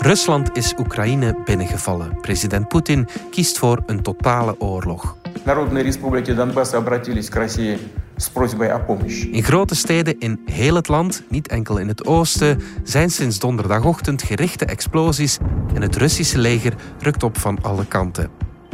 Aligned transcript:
Rusland 0.00 0.56
is 0.56 0.74
Oekraïne 0.78 1.36
binnengevallen. 1.44 2.20
President 2.20 2.68
Poetin 2.68 3.08
kiest 3.30 3.58
voor 3.58 3.82
een 3.86 4.02
totale 4.02 4.60
oorlog. 4.60 5.16
Народные 5.44 5.82
республики 5.82 6.34
Донбасса 6.34 6.76
обратились 6.76 7.28
к 7.28 7.36
России 7.36 7.78
с 8.16 8.28
просьбой 8.28 8.68
о 8.72 8.78
помощи. 8.78 9.30
In 9.30 9.42
grote 9.42 9.74
steden 9.74 10.18
in 10.18 10.38
heel 10.44 10.74
het 10.74 10.88
land, 10.88 11.22
niet 11.28 11.48
enkel 11.48 11.78
in 11.78 11.88
het 11.88 12.06
oosten, 12.06 12.60
zijn 12.84 13.10
sinds 13.10 13.38
donderdagochtend 13.38 14.22
gerichte 14.22 14.64
explosies 14.64 15.38
en 15.74 15.82
het 15.82 15.96
Russische 15.96 16.38
leger 16.38 16.74
rukt 17.00 17.22
op 17.22 17.38
van 17.38 17.58
alle 17.62 17.86
kanten. 17.86 18.30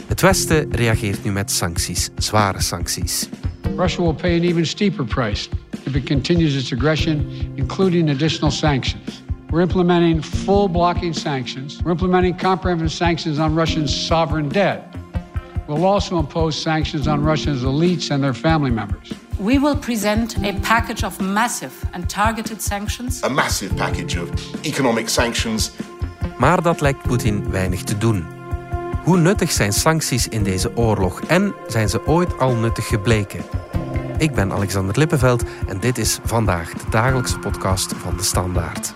Het 0.07 0.21
Westen 0.21 0.73
reageert 0.73 1.25
nu 1.25 1.33
met 1.33 1.51
sancties, 1.51 2.11
zware 2.17 2.61
sancties. 2.61 3.29
Russia 3.77 4.03
will 4.03 4.15
pay 4.15 4.39
an 4.39 4.45
even 4.45 4.67
steeper 4.67 5.05
price 5.05 5.49
if 5.85 5.95
it 5.95 6.05
continues 6.05 6.55
its 6.55 6.73
aggression, 6.73 7.27
including 7.55 8.11
additional 8.11 8.51
sanctions. 8.51 9.23
We're 9.50 9.62
implementing 9.62 10.22
full 10.22 10.68
blocking 10.68 11.14
sanctions. 11.14 11.82
We're 11.82 11.92
implementing 11.92 12.38
comprehensive 12.38 12.92
sanctions 12.92 13.40
on 13.40 13.56
Russia's 13.56 14.08
sovereign 14.08 14.50
debt. 14.50 14.94
We'll 15.68 15.86
also 15.86 16.20
impose 16.20 16.62
sanctions 16.62 17.08
on 17.08 17.24
Russia's 17.24 17.64
elites 17.64 18.12
and 18.12 18.22
their 18.24 18.34
family 18.34 18.72
members. 18.72 19.14
We 19.40 19.58
will 19.60 19.78
present 19.78 20.38
a 20.44 20.54
package 20.62 21.04
of 21.04 21.22
massive 21.22 21.74
and 21.94 22.10
targeted 22.10 22.62
sanctions. 22.62 23.24
a 23.24 23.30
massive 23.30 23.76
package 23.76 24.18
of 24.18 24.30
economic 24.66 25.10
sanctions 25.10 25.72
Maar 26.38 26.62
dat 26.62 26.82
lijkt 26.82 27.02
Poetin 27.02 27.50
weinig 27.50 27.84
te 27.84 27.98
doen. 27.98 28.26
Hoe 29.04 29.18
nuttig 29.18 29.52
zijn 29.52 29.74
sancties 29.74 30.28
in 30.28 30.44
deze 30.44 30.78
oorlog 30.78 31.22
en 31.22 31.54
zijn 31.68 31.90
ze 31.90 32.08
ooit 32.08 32.40
al 32.40 32.56
nuttig 32.56 32.88
gebleken? 32.88 33.44
Ik 34.18 34.34
ben 34.34 34.52
Alexander 34.52 34.98
Lippenveld 34.98 35.44
en 35.68 35.80
dit 35.80 35.98
is 35.98 36.20
vandaag 36.24 36.74
de 36.74 36.90
dagelijkse 36.90 37.40
podcast 37.40 37.94
van 37.96 38.18
de 38.18 38.24
Standaard. 38.24 38.94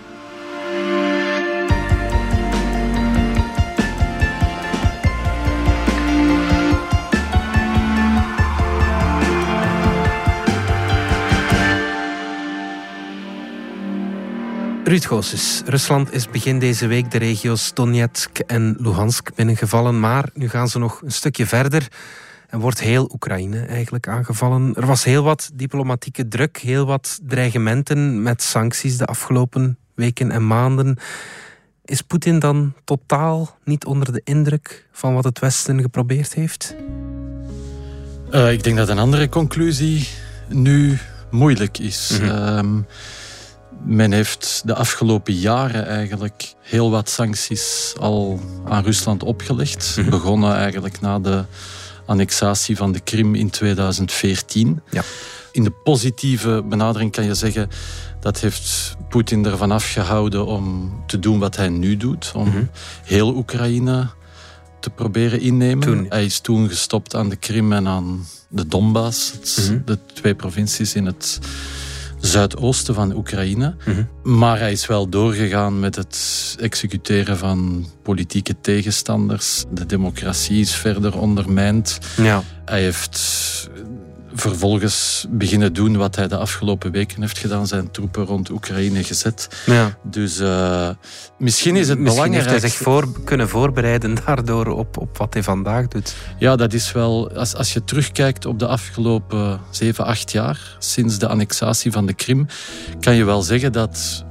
Ruud 14.84 15.04
Goossens, 15.04 15.62
Rusland 15.66 16.12
is 16.12 16.28
begin 16.28 16.58
deze 16.58 16.86
week 16.86 17.10
de 17.10 17.18
regio's 17.18 17.74
Donetsk 17.74 18.38
en 18.38 18.76
Luhansk 18.78 19.34
binnengevallen, 19.34 20.00
maar 20.00 20.28
nu 20.34 20.48
gaan 20.48 20.68
ze 20.68 20.78
nog 20.78 21.02
een 21.02 21.12
stukje 21.12 21.46
verder 21.46 21.88
en 22.48 22.58
wordt 22.58 22.80
heel 22.80 23.10
Oekraïne 23.12 23.60
eigenlijk 23.60 24.08
aangevallen. 24.08 24.74
Er 24.74 24.86
was 24.86 25.04
heel 25.04 25.22
wat 25.22 25.50
diplomatieke 25.54 26.28
druk, 26.28 26.56
heel 26.56 26.86
wat 26.86 27.20
dreigementen 27.26 28.22
met 28.22 28.42
sancties 28.42 28.96
de 28.96 29.06
afgelopen 29.06 29.78
weken 29.94 30.30
en 30.30 30.46
maanden. 30.46 30.98
Is 31.84 32.02
Poetin 32.02 32.38
dan 32.38 32.74
totaal 32.84 33.58
niet 33.64 33.84
onder 33.84 34.12
de 34.12 34.20
indruk 34.24 34.86
van 34.92 35.14
wat 35.14 35.24
het 35.24 35.38
Westen 35.38 35.80
geprobeerd 35.80 36.34
heeft? 36.34 36.74
Uh, 38.30 38.52
ik 38.52 38.64
denk 38.64 38.76
dat 38.76 38.88
een 38.88 38.98
andere 38.98 39.28
conclusie 39.28 40.08
nu 40.48 40.98
moeilijk 41.30 41.78
is. 41.78 42.18
Mhm. 42.20 42.30
Ehm, 42.30 42.80
men 43.84 44.12
heeft 44.12 44.62
de 44.64 44.74
afgelopen 44.74 45.34
jaren 45.34 45.86
eigenlijk 45.86 46.54
heel 46.60 46.90
wat 46.90 47.08
sancties 47.10 47.94
al 48.00 48.40
aan 48.68 48.84
Rusland 48.84 49.22
opgelegd. 49.22 49.94
Mhm. 49.98 50.10
Begonnen 50.10 50.54
eigenlijk 50.54 51.00
na 51.00 51.18
de 51.18 51.44
annexatie 52.06 52.76
van 52.76 52.92
de 52.92 53.00
Krim 53.00 53.34
in 53.34 53.50
2014. 53.50 54.80
Ja. 54.90 55.02
In 55.52 55.64
de 55.64 55.70
positieve 55.70 56.62
benadering 56.68 57.12
kan 57.12 57.24
je 57.24 57.34
zeggen 57.34 57.68
dat 58.20 58.40
heeft 58.40 58.96
Poetin 59.08 59.44
ervan 59.46 59.70
afgehouden 59.70 60.46
om 60.46 60.92
te 61.06 61.18
doen 61.18 61.38
wat 61.38 61.56
hij 61.56 61.68
nu 61.68 61.96
doet. 61.96 62.32
Om 62.34 62.48
Mhm. 62.48 62.64
heel 63.04 63.34
Oekraïne 63.36 64.08
te 64.80 64.90
proberen 64.90 65.40
innemen. 65.40 65.80
Toen. 65.86 66.06
Hij 66.08 66.24
is 66.24 66.38
toen 66.40 66.68
gestopt 66.68 67.14
aan 67.14 67.28
de 67.28 67.36
Krim 67.36 67.72
en 67.72 67.88
aan 67.88 68.26
de 68.48 68.66
Donbass. 68.66 69.32
het- 69.32 69.68
Mhm. 69.70 69.78
De 69.84 69.98
twee 70.14 70.34
provincies 70.34 70.94
in 70.94 71.06
het 71.06 71.38
zuidoosten 72.22 72.94
van 72.94 73.16
Oekraïne. 73.16 73.74
Mhm. 73.84 74.02
Maar 74.22 74.58
hij 74.58 74.72
is 74.72 74.86
wel 74.86 75.08
doorgegaan 75.08 75.80
met 75.80 75.96
het 75.96 76.56
executeren 76.60 77.38
van 77.38 77.86
politieke 78.02 78.54
tegenstanders. 78.60 79.64
De 79.70 79.86
democratie 79.86 80.60
is 80.60 80.74
verder 80.74 81.18
ondermijnd. 81.18 81.98
Ja. 82.16 82.42
Hij 82.64 82.82
heeft 82.82 83.70
vervolgens 84.34 85.26
beginnen 85.30 85.72
doen 85.72 85.96
wat 85.96 86.16
hij 86.16 86.28
de 86.28 86.36
afgelopen 86.36 86.90
weken 86.92 87.20
heeft 87.20 87.38
gedaan. 87.38 87.66
Zijn 87.66 87.90
troepen 87.90 88.24
rond 88.24 88.50
Oekraïne 88.50 89.04
gezet. 89.04 89.48
ja. 89.66 89.96
Dus 90.02 90.38
eh, 90.38 90.88
misschien 91.38 91.76
is 91.76 91.88
het 91.88 91.98
Misschien 91.98 92.32
heeft 92.32 92.34
hij 92.34 92.44
belangrijk. 92.44 92.60
zich 92.60 92.74
voor, 92.74 93.22
kunnen 93.24 93.48
voorbereiden 93.48 94.14
daardoor 94.24 94.66
op, 94.66 94.96
op 94.96 95.18
wat 95.18 95.32
hij 95.34 95.42
vandaag 95.42 95.88
doet. 95.88 96.14
Ja, 96.38 96.56
dat 96.56 96.72
is 96.72 96.92
wel. 96.92 97.30
Als, 97.32 97.54
als 97.54 97.72
je 97.72 97.84
terugkijkt 97.84 98.46
op 98.46 98.58
de 98.58 98.66
afgelopen 98.66 99.60
7, 99.70 100.04
8 100.04 100.32
jaar, 100.32 100.76
sinds 100.78 101.18
de 101.18 101.28
annexatie 101.28 101.92
van 101.92 102.06
de 102.06 102.14
Krim, 102.14 102.46
kan 103.00 103.14
je 103.14 103.24
wel 103.24 103.42
zeggen 103.42 103.72
dat 103.72 104.24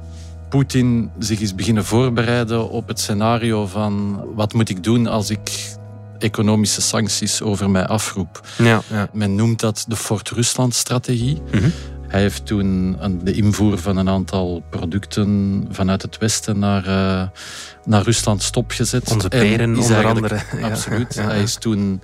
Poetin 0.48 1.10
zich 1.18 1.40
is 1.40 1.54
beginnen 1.54 1.84
voorbereiden 1.84 2.70
op 2.70 2.88
het 2.88 3.00
scenario 3.00 3.66
van 3.66 4.24
wat 4.34 4.52
moet 4.52 4.68
ik 4.68 4.84
doen 4.84 5.06
als 5.06 5.30
ik 5.30 5.74
economische 6.22 6.80
sancties 6.80 7.42
over 7.42 7.70
mij 7.70 7.86
afroep. 7.86 8.40
Ja, 8.58 8.82
ja. 8.90 9.08
Men 9.12 9.34
noemt 9.34 9.60
dat 9.60 9.84
de 9.88 9.96
Fort 9.96 10.30
Rusland-strategie. 10.30 11.42
Mhm. 11.52 11.68
Hij 12.12 12.20
heeft 12.20 12.46
toen 12.46 12.96
de 13.24 13.32
invoer 13.32 13.78
van 13.78 13.96
een 13.96 14.08
aantal 14.08 14.62
producten 14.70 15.64
vanuit 15.70 16.02
het 16.02 16.18
Westen 16.18 16.58
naar, 16.58 16.86
eh, 16.86 17.28
naar 17.84 18.02
Rusland 18.02 18.42
stopgezet. 18.42 19.12
Onze 19.12 19.28
En 19.28 19.40
peren 19.40 19.76
onder 19.78 20.06
andere. 20.06 20.40
Ja, 20.60 20.68
Absoluut. 20.68 21.14
ja. 21.14 21.22
Hij, 21.24 21.42
is 21.42 21.54
toen, 21.54 22.00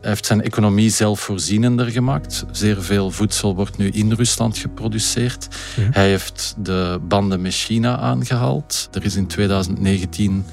hij 0.00 0.10
heeft 0.10 0.26
zijn 0.26 0.42
economie 0.42 0.90
zelfvoorzienender 0.90 1.86
gemaakt. 1.90 2.44
Zeer 2.50 2.82
veel 2.82 3.10
voedsel 3.10 3.54
wordt 3.54 3.76
nu 3.76 3.88
in 3.88 4.12
Rusland 4.12 4.58
geproduceerd. 4.58 5.48
Hij 5.90 6.08
heeft 6.08 6.54
de 6.58 6.98
banden 7.08 7.40
met 7.40 7.52
China 7.54 7.98
aangehaald. 7.98 8.88
Er 8.92 9.04
is 9.04 9.16
in 9.16 9.26
2019 9.26 10.44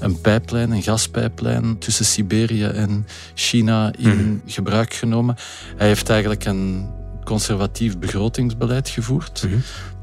een 0.00 0.20
pijplijn, 0.20 0.70
een 0.70 0.82
gaspijplijn 0.82 1.78
tussen 1.78 2.04
Siberië 2.04 2.64
en 2.64 3.06
China 3.34 3.92
in 3.98 4.08
Mhm. 4.08 4.34
gebruik 4.46 4.94
genomen. 4.94 5.36
Hij 5.76 5.86
heeft 5.86 6.08
eigenlijk 6.10 6.44
een 6.44 6.96
conservatief 7.28 7.98
begrotingsbeleid 7.98 8.88
gevoerd. 8.88 9.42
Mhm. 9.44 9.56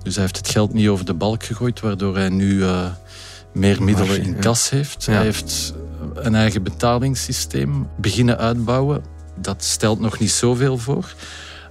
Dus 0.03 0.13
hij 0.13 0.23
heeft 0.23 0.37
het 0.37 0.49
geld 0.49 0.73
niet 0.73 0.87
over 0.87 1.05
de 1.05 1.13
balk 1.13 1.43
gegooid, 1.43 1.79
waardoor 1.79 2.15
hij 2.15 2.29
nu 2.29 2.63
eh, 2.63 2.85
meer 3.53 3.83
middelen 3.83 4.07
Marge, 4.11 4.21
in 4.23 4.33
ja. 4.33 4.39
kas 4.39 4.69
heeft. 4.69 5.03
Ja. 5.03 5.13
Hij 5.13 5.23
heeft 5.23 5.73
een 6.13 6.35
eigen 6.35 6.63
betalingssysteem 6.63 7.87
beginnen 7.97 8.37
uitbouwen. 8.37 9.03
Dat 9.41 9.63
stelt 9.63 9.99
nog 9.99 10.19
niet 10.19 10.31
zoveel 10.31 10.77
voor. 10.77 11.13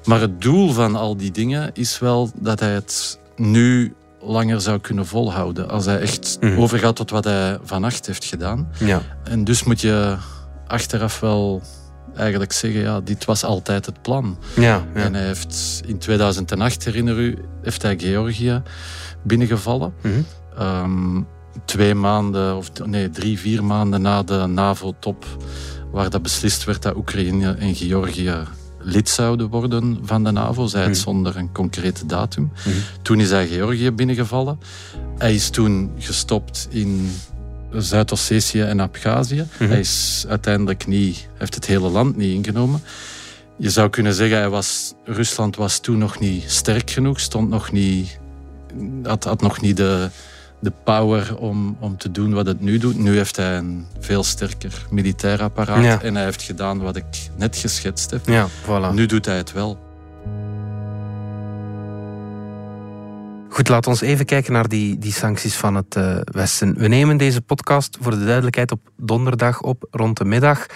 Maar 0.04 0.20
het 0.20 0.40
doel 0.40 0.72
van 0.72 0.96
al 0.96 1.16
die 1.16 1.30
dingen 1.30 1.70
is 1.72 1.98
wel 1.98 2.30
dat 2.40 2.60
hij 2.60 2.72
het 2.72 3.18
nu 3.36 3.94
langer 4.20 4.60
zou 4.60 4.78
kunnen 4.78 5.06
volhouden. 5.06 5.68
Als 5.68 5.84
hij 5.84 6.00
echt 6.00 6.36
Mhm. 6.40 6.60
overgaat 6.60 6.96
tot 6.96 7.10
wat 7.10 7.24
hij 7.24 7.58
vannacht 7.62 8.06
heeft 8.06 8.24
gedaan. 8.24 8.68
Ja. 8.78 9.02
En 9.24 9.44
dus 9.44 9.64
moet 9.64 9.80
je 9.80 10.16
achteraf 10.66 11.20
wel 11.20 11.62
eigenlijk 12.16 12.52
zeggen, 12.52 12.80
ja, 12.80 13.00
dit 13.00 13.24
was 13.24 13.44
altijd 13.44 13.86
het 13.86 14.02
plan. 14.02 14.38
Ja, 14.56 14.62
ja. 14.62 15.00
En 15.02 15.14
hij 15.14 15.26
heeft 15.26 15.82
in 15.86 15.98
2008, 15.98 16.84
herinner 16.84 17.18
u, 17.18 17.38
heeft 17.62 17.82
hij 17.82 17.98
Georgië 17.98 18.62
binnengevallen. 19.22 19.94
Mhm. 20.02 20.14
Ehm, 20.58 21.20
twee 21.64 21.94
maanden, 21.94 22.56
of 22.56 22.70
nee, 22.84 23.10
drie, 23.10 23.38
vier 23.38 23.64
maanden 23.64 24.02
na 24.02 24.22
de 24.22 24.46
NAVO-top, 24.46 25.26
waar 25.92 26.10
dat 26.10 26.22
beslist 26.22 26.64
werd 26.64 26.82
dat 26.82 26.96
Oekraïne 26.96 27.52
en 27.52 27.74
Georgië 27.74 28.34
lid 28.78 29.08
zouden 29.08 29.48
worden 29.48 29.98
van 30.02 30.24
de 30.24 30.30
NAVO, 30.30 30.66
zij 30.66 30.80
het 30.82 30.90
Mhm. 30.90 31.00
zonder 31.00 31.36
een 31.36 31.52
concrete 31.52 32.06
datum. 32.06 32.52
Mhm. 32.66 32.74
Toen 33.02 33.20
is 33.20 33.30
hij 33.30 33.46
Georgië 33.46 33.90
binnengevallen. 33.90 34.58
Hij 35.18 35.34
is 35.34 35.50
toen 35.50 35.90
gestopt 35.98 36.66
in 36.70 37.10
Zuid-Ossetië 37.76 38.60
en 38.62 38.80
Abhazie. 38.80 39.42
Mhm. 39.58 39.70
Hij 39.70 39.80
is 39.80 40.24
uiteindelijk 40.28 40.86
niet, 40.86 41.28
heeft 41.38 41.54
het 41.54 41.66
hele 41.66 41.88
land 41.88 42.16
niet 42.16 42.34
ingenomen. 42.34 42.82
Je 43.56 43.70
zou 43.70 43.90
kunnen 43.90 44.14
zeggen, 44.14 44.38
hij 44.38 44.48
was, 44.48 44.92
Rusland 45.04 45.56
was 45.56 45.78
toen 45.78 45.98
nog 45.98 46.18
niet 46.18 46.50
sterk 46.50 46.90
genoeg, 46.90 47.20
stond 47.20 47.48
nog 47.48 47.72
niet, 47.72 48.18
had, 49.02 49.24
had 49.24 49.40
nog 49.40 49.60
niet 49.60 49.76
de, 49.76 50.08
de 50.60 50.72
power 50.84 51.36
om, 51.36 51.76
om 51.80 51.96
te 51.96 52.10
doen 52.10 52.32
wat 52.34 52.46
het 52.46 52.60
nu 52.60 52.78
doet. 52.78 52.98
Nu 52.98 53.16
heeft 53.16 53.36
hij 53.36 53.56
een 53.56 53.86
veel 54.00 54.24
sterker 54.24 54.86
militair 54.90 55.42
apparaat 55.42 55.84
Ja. 55.84 56.02
en 56.02 56.14
hij 56.14 56.24
heeft 56.24 56.42
gedaan 56.42 56.78
wat 56.80 56.96
ik 56.96 57.04
net 57.36 57.56
geschetst 57.56 58.10
heb. 58.10 58.28
Ja, 58.28 58.48
voilà. 58.48 58.94
Nu 58.94 59.06
doet 59.06 59.24
hij 59.26 59.36
het 59.36 59.52
wel. 59.52 59.78
Goed, 63.54 63.68
laten 63.68 63.92
we 63.92 64.06
even 64.06 64.24
kijken 64.24 64.52
naar 64.52 64.68
die, 64.68 64.98
die 64.98 65.12
sancties 65.12 65.54
van 65.54 65.74
het 65.74 65.96
eh, 65.96 66.16
Westen. 66.24 66.74
We 66.78 66.88
nemen 66.88 67.16
deze 67.16 67.40
podcast 67.40 67.96
voor 68.00 68.12
de 68.18 68.24
duidelijkheid 68.24 68.70
op 68.72 68.90
donderdag 68.96 69.60
op, 69.60 69.86
rond 69.90 70.16
de 70.16 70.24
middag. 70.24 70.66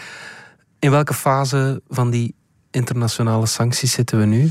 In 0.79 0.91
welke 0.91 1.15
fase 1.15 1.83
van 1.89 2.11
die 2.11 2.35
internationale 2.71 3.47
sancties 3.47 3.93
zitten 3.93 4.19
we 4.19 4.25
nu? 4.25 4.51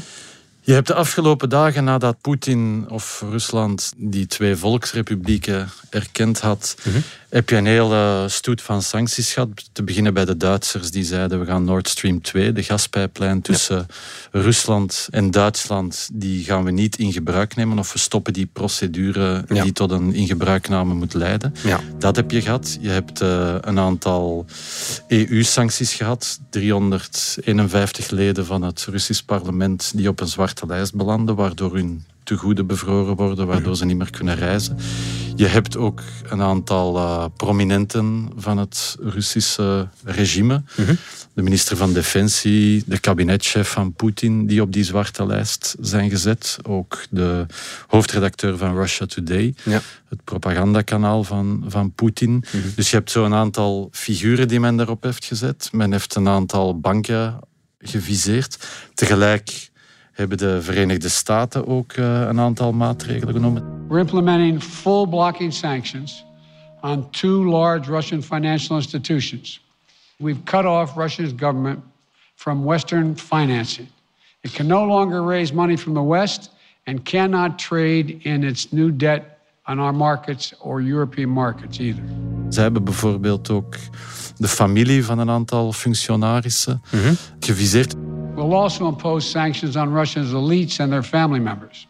Je 0.62 0.74
hebt 0.74 0.88
de 0.88 0.94
afgelopen 0.94 1.50
dagen 1.50 1.84
nadat 1.84 2.22
Poetin 2.22 2.86
of 2.90 3.24
Rusland 3.30 3.94
die 3.98 4.26
twee 4.26 4.56
volksrepublieken 4.56 5.70
erkend 5.90 6.40
had, 6.40 6.76
Mhm. 6.84 6.98
Heb 7.30 7.50
je 7.50 7.56
een 7.56 7.66
hele 7.66 8.26
stoet 8.30 8.62
van 8.62 8.82
sancties 8.82 9.34
gehad. 9.34 9.50
Te 9.72 9.84
beginnen 9.84 10.14
bij 10.14 10.26
de 10.26 10.38
Duitsers 10.38 10.92
die 10.92 11.04
zeiden 11.04 11.40
we 11.40 11.46
gaan 11.46 11.64
Nord 11.64 11.88
Stream 11.88 12.22
2, 12.22 12.52
de 12.52 12.64
gaspijplijn 12.64 13.42
tussen 13.42 13.86
Rusland 14.32 15.08
en 15.10 15.32
Duitsland, 15.32 16.10
die 16.14 16.44
gaan 16.44 16.64
we 16.64 16.72
niet 16.72 16.98
in 16.98 17.14
gebruik 17.14 17.56
nemen 17.56 17.80
of 17.80 17.94
we 17.94 18.00
stoppen 18.00 18.34
die 18.34 18.50
procedure 18.54 19.46
die 19.48 19.72
tot 19.72 19.92
een 19.92 20.14
ingebruikname 20.14 20.94
moet 20.94 21.14
leiden. 21.14 21.54
Ja. 21.64 21.80
Dat 22.00 22.16
heb 22.16 22.32
je 22.32 22.42
gehad. 22.42 22.78
Je 22.82 22.90
hebt 22.90 23.22
uh, 23.22 23.56
een 23.62 23.80
aantal 23.80 24.46
EU-sancties 25.08 25.94
gehad. 25.94 26.40
351 26.50 28.10
leden 28.10 28.46
van 28.46 28.62
het 28.62 28.88
Russisch 28.90 29.22
parlement 29.22 29.92
die 29.96 30.08
op 30.08 30.20
een 30.20 30.28
zwarte 30.28 30.66
lijst 30.66 30.96
belanden, 30.96 31.36
waardoor 31.36 31.76
hun 31.76 32.06
tegoeden 32.28 32.68
bevroren 32.68 33.16
worden, 33.16 33.48
waardoor 33.48 33.76
ze 33.76 33.86
niet 33.86 33.98
meer 33.98 34.12
kunnen 34.12 34.36
reizen. 34.36 34.78
Je 35.36 35.46
hebt 35.46 35.78
ook 35.78 36.02
een 36.30 36.42
aantal 36.42 36.96
uh, 36.98 37.26
prominenten 37.38 38.30
van 38.36 38.58
het 38.58 38.98
Russische 39.00 39.88
regime. 40.04 40.64
Mhm. 40.76 40.96
De 41.34 41.42
minister 41.42 41.78
van 41.78 41.94
Defensie, 41.94 42.84
de 42.86 43.00
kabinetchef 43.00 43.70
van 43.70 43.94
Poetin, 43.94 44.48
die 44.48 44.62
op 44.62 44.74
die 44.74 44.84
zwarte 44.84 45.26
lijst 45.26 45.76
zijn 45.80 46.10
gezet. 46.10 46.58
Ook 46.64 47.06
de 47.10 47.46
hoofdredacteur 47.88 48.58
van 48.58 48.76
Russia 48.76 49.06
Today, 49.06 49.54
Ja. 49.64 49.82
het 50.10 50.24
propagandakanaal 50.24 51.24
van, 51.24 51.64
van 51.68 51.92
Poetin. 51.92 52.32
Mhm. 52.32 52.68
Dus 52.76 52.90
je 52.90 52.96
hebt 52.96 53.12
zo'n 53.12 53.34
aantal 53.34 53.90
figuren 53.92 54.48
die 54.48 54.60
men 54.60 54.78
daarop 54.78 55.04
heeft 55.04 55.26
gezet. 55.26 55.70
Men 55.72 55.92
heeft 55.92 56.16
een 56.16 56.28
aantal 56.28 56.80
banken 56.80 57.40
geviseerd. 57.80 58.58
Tegelijk 58.94 59.70
hebben 60.18 60.38
de 60.38 60.62
Verenigde 60.62 61.10
Staten 61.10 61.68
ook 61.68 61.94
uh, 61.94 62.22
een 62.22 62.40
aantal 62.40 62.72
maatregelen 62.72 63.34
genomen. 63.34 63.64
We're 63.88 64.00
implementing 64.00 64.64
full 64.64 65.08
blocking 65.08 65.54
sanctions 65.54 66.26
on 66.82 67.10
two 67.10 67.44
large 67.44 67.92
Russian 67.92 68.24
financial 68.24 68.78
institutions. 68.78 69.62
We've 70.16 70.44
cut 70.44 70.66
off 70.66 70.96
Russia's 70.96 71.32
government 71.36 71.80
from 72.36 72.66
Western 72.66 73.18
financing. 73.18 73.88
It 74.42 74.52
can 74.54 74.68
no 74.68 74.86
longer 74.86 75.26
raise 75.26 75.54
money 75.54 75.78
from 75.78 75.94
the 75.94 76.04
West 76.04 76.50
and 76.84 77.04
cannot 77.04 77.60
trade 77.60 78.20
in 78.22 78.44
its 78.44 78.72
new 78.72 78.98
debt 78.98 79.24
on 79.66 79.80
our 79.80 79.96
markets 79.96 80.54
or 80.60 80.82
European 80.82 81.30
markets 81.30 81.80
either. 81.80 82.04
Zij 82.50 82.64
hebben 82.64 82.84
bijvoorbeeld 82.84 83.50
ook 83.50 83.76
de 84.38 84.48
familie 84.48 85.06
van 85.06 85.20
een 85.20 85.30
aantal 85.30 85.74
functionarissen 85.74 86.82
mm 86.92 87.00
-hmm. 87.00 87.16
geviseerd. 87.40 87.96
We'll 88.38 88.54
also 88.54 88.88
impose 88.88 89.28
sanctions 89.28 89.76
on 89.76 89.92
Russia's 89.92 90.32
elites 90.32 90.80
and 90.80 90.92
their 90.92 91.04
family 91.04 91.40
members. 91.40 91.88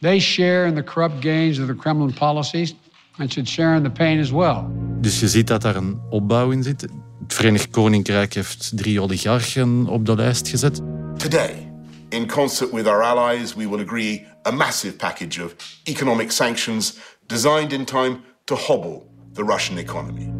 They 0.00 0.18
share 0.18 0.66
in 0.66 0.74
the 0.74 0.82
corrupt 0.82 1.20
gains 1.20 1.58
of 1.58 1.66
the 1.66 1.74
Kremlin 1.74 2.14
policies 2.14 2.74
and 3.18 3.32
should 3.32 3.48
share 3.48 3.76
in 3.76 3.82
the 3.82 3.90
pain 3.90 4.18
as 4.18 4.30
well. 4.30 4.64
Dus 5.00 5.20
je 5.20 5.28
ziet 5.28 5.46
dat 5.46 5.62
daar 5.62 5.76
een 5.76 6.00
opbouw 6.10 6.50
in 6.50 6.62
zit. 6.62 6.80
Het 6.80 7.34
Verenigd 7.34 7.70
Koninkrijk 7.70 8.34
heeft 8.34 8.70
drie 8.74 9.00
oligarchen 9.00 9.86
op 9.86 10.06
de 10.06 10.14
lijst 10.14 10.48
gezet. 10.48 10.80
Today, 11.16 11.72
in 12.08 12.26
concert 12.26 12.72
with 12.72 12.86
our 12.86 13.02
allies, 13.02 13.54
we 13.54 13.68
will 13.68 13.80
agree 13.80 14.26
a 14.46 14.50
massive 14.50 14.96
package 14.96 15.44
of 15.44 15.54
economic 15.82 16.30
sanctions 16.30 16.96
designed 17.26 17.72
in 17.72 17.84
time 17.84 18.18
to 18.44 18.56
hobble 18.56 19.02
the 19.32 19.44
Russian 19.44 19.78
economy. 19.78 20.32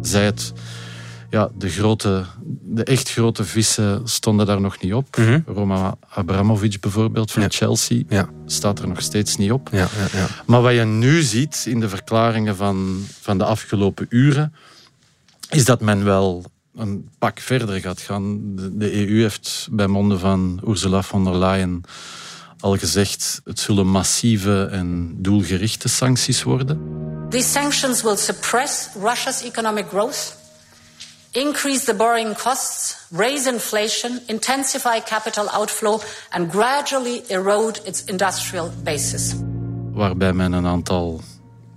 Zij 0.00 0.24
het 0.24 0.52
ja, 1.32 1.50
de, 1.54 1.68
grote, 1.68 2.24
de 2.62 2.84
echt 2.84 3.10
grote 3.10 3.44
vissen 3.44 4.08
stonden 4.08 4.46
daar 4.46 4.60
nog 4.60 4.80
niet 4.80 4.94
op. 4.94 5.16
Mm 5.16 5.24
-hmm. 5.24 5.44
Roman 5.46 5.98
Abramovich 6.08 6.80
bijvoorbeeld 6.80 7.30
van 7.30 7.42
ja. 7.42 7.48
Chelsea 7.48 8.02
ja. 8.08 8.28
staat 8.46 8.78
er 8.78 8.88
nog 8.88 9.02
steeds 9.02 9.36
niet 9.36 9.52
op. 9.52 9.68
Ja, 9.72 9.88
ja, 10.12 10.26
maar 10.46 10.62
wat 10.62 10.74
je 10.74 10.84
nu 10.84 11.22
ziet 11.22 11.64
in 11.68 11.80
de 11.80 11.88
verklaringen 11.88 12.56
van, 12.56 13.04
van 13.20 13.38
de 13.38 13.44
afgelopen 13.44 14.06
uren, 14.08 14.54
is 15.50 15.64
dat 15.64 15.80
men 15.80 16.04
wel 16.04 16.44
een 16.74 17.08
pak 17.18 17.40
verder 17.40 17.80
gaat 17.80 18.00
gaan. 18.00 18.56
De, 18.56 18.76
de 18.76 19.08
EU 19.08 19.20
heeft 19.20 19.68
bij 19.70 19.86
monden 19.86 20.18
van 20.18 20.60
Ursula 20.66 21.02
von 21.02 21.24
der 21.24 21.36
Leyen 21.36 21.82
al 22.60 22.76
gezegd, 22.76 23.40
het 23.44 23.60
zullen 23.60 23.86
massieve 23.86 24.68
en 24.70 25.14
doelgerichte 25.16 25.88
sancties 25.88 26.42
worden. 26.42 26.80
These 27.28 27.48
sanctions 27.48 28.02
will 28.02 28.16
suppress 28.16 28.88
Russia's 29.02 29.42
economic 29.42 29.86
growth 29.88 30.40
increase 31.32 31.84
the 31.84 31.94
borrowing 31.94 32.34
costs, 32.36 32.96
raise 33.10 33.50
inflation, 33.50 34.20
intensify 34.26 35.00
capital 35.00 35.48
outflow, 35.48 36.00
and 36.30 36.50
gradually 36.50 37.22
erode 37.28 37.80
its 37.84 38.04
industrial 38.04 38.70
basis. 38.82 39.34
Waarbij 39.92 40.32
men 40.32 40.52
een 40.52 40.66
aantal 40.66 41.20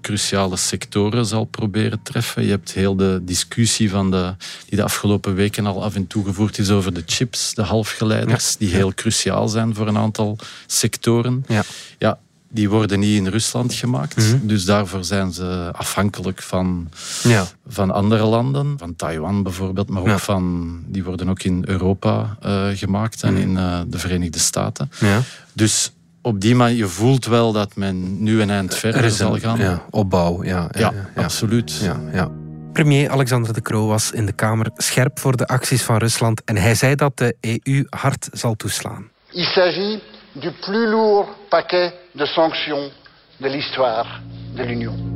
cruciale 0.01 0.57
sectoren 0.57 1.25
zal 1.25 1.45
proberen 1.45 1.99
treffen. 2.03 2.43
Je 2.43 2.49
hebt 2.49 2.71
heel 2.71 2.95
de 2.95 3.19
discussie 3.23 3.89
van 3.89 4.11
de, 4.11 4.35
die 4.65 4.77
de 4.77 4.83
afgelopen 4.83 5.35
weken 5.35 5.65
al 5.65 5.83
af 5.83 5.95
en 5.95 6.07
toe 6.07 6.25
gevoerd 6.25 6.57
is 6.57 6.69
over 6.69 6.93
de 6.93 7.03
chips, 7.05 7.53
de 7.53 7.61
halfgeleiders, 7.61 8.49
ja. 8.49 8.55
die 8.59 8.69
heel 8.69 8.93
cruciaal 8.93 9.47
zijn 9.47 9.75
voor 9.75 9.87
een 9.87 9.97
aantal 9.97 10.37
sectoren. 10.65 11.45
Ja. 11.47 11.63
ja 11.97 12.19
die 12.55 12.69
worden 12.69 12.99
niet 12.99 13.17
in 13.17 13.27
Rusland 13.27 13.73
gemaakt. 13.73 14.17
Mm 14.17 14.23
-hmm. 14.23 14.47
Dus 14.47 14.65
daarvoor 14.65 15.03
zijn 15.03 15.33
ze 15.33 15.69
afhankelijk 15.71 16.41
van, 16.41 16.89
ja. 17.23 17.45
van 17.67 17.91
andere 17.91 18.25
landen. 18.25 18.75
Van 18.77 18.95
Taiwan 18.95 19.43
bijvoorbeeld, 19.43 19.89
maar 19.89 20.01
ook 20.01 20.07
ja. 20.07 20.17
van... 20.17 20.79
Die 20.87 21.03
worden 21.03 21.29
ook 21.29 21.43
in 21.43 21.63
Europa 21.67 22.37
uh, 22.45 22.67
gemaakt 22.73 23.23
en 23.23 23.33
mm 23.33 23.41
-hmm. 23.41 23.49
in 23.49 23.57
uh, 23.57 23.79
de 23.87 23.99
Verenigde 23.99 24.39
Staten. 24.39 24.91
Ja. 24.99 25.21
Dus 25.53 25.91
op 26.21 26.41
die 26.41 26.55
manier, 26.55 26.77
je 26.77 26.87
voelt 26.87 27.25
wel 27.25 27.51
dat 27.51 27.75
men 27.75 28.23
nu 28.23 28.41
een 28.41 28.49
eind 28.49 28.75
verder 28.75 29.03
er 29.03 29.11
zal 29.11 29.39
gaan. 29.39 29.57
Ja, 29.57 29.85
opbouw, 29.89 30.43
ja. 30.43 30.69
Ja, 30.71 30.93
ja 31.15 31.23
absoluut. 31.23 31.77
Ja, 31.81 31.99
ja. 32.13 32.29
Premier 32.73 33.09
Alexander 33.09 33.53
De 33.53 33.61
Croo 33.61 33.87
was 33.87 34.11
in 34.11 34.25
de 34.25 34.31
Kamer 34.31 34.69
scherp 34.75 35.19
voor 35.19 35.37
de 35.37 35.47
acties 35.47 35.83
van 35.83 35.97
Rusland 35.97 36.43
en 36.43 36.57
hij 36.57 36.75
zei 36.75 36.95
dat 36.95 37.17
de 37.17 37.35
EU 37.39 37.85
hard 37.89 38.29
zal 38.31 38.55
toeslaan. 38.55 39.09
Il 39.31 39.43
s'agit 39.43 40.14
du 40.41 40.51
plus 40.51 40.89
lourd 40.89 41.27
paquet 41.49 41.93
de 42.13 42.25
sanctions 42.25 42.91
de 43.37 43.47
l'histoire 43.47 44.21
de 44.55 44.63
l'Union. 44.63 45.13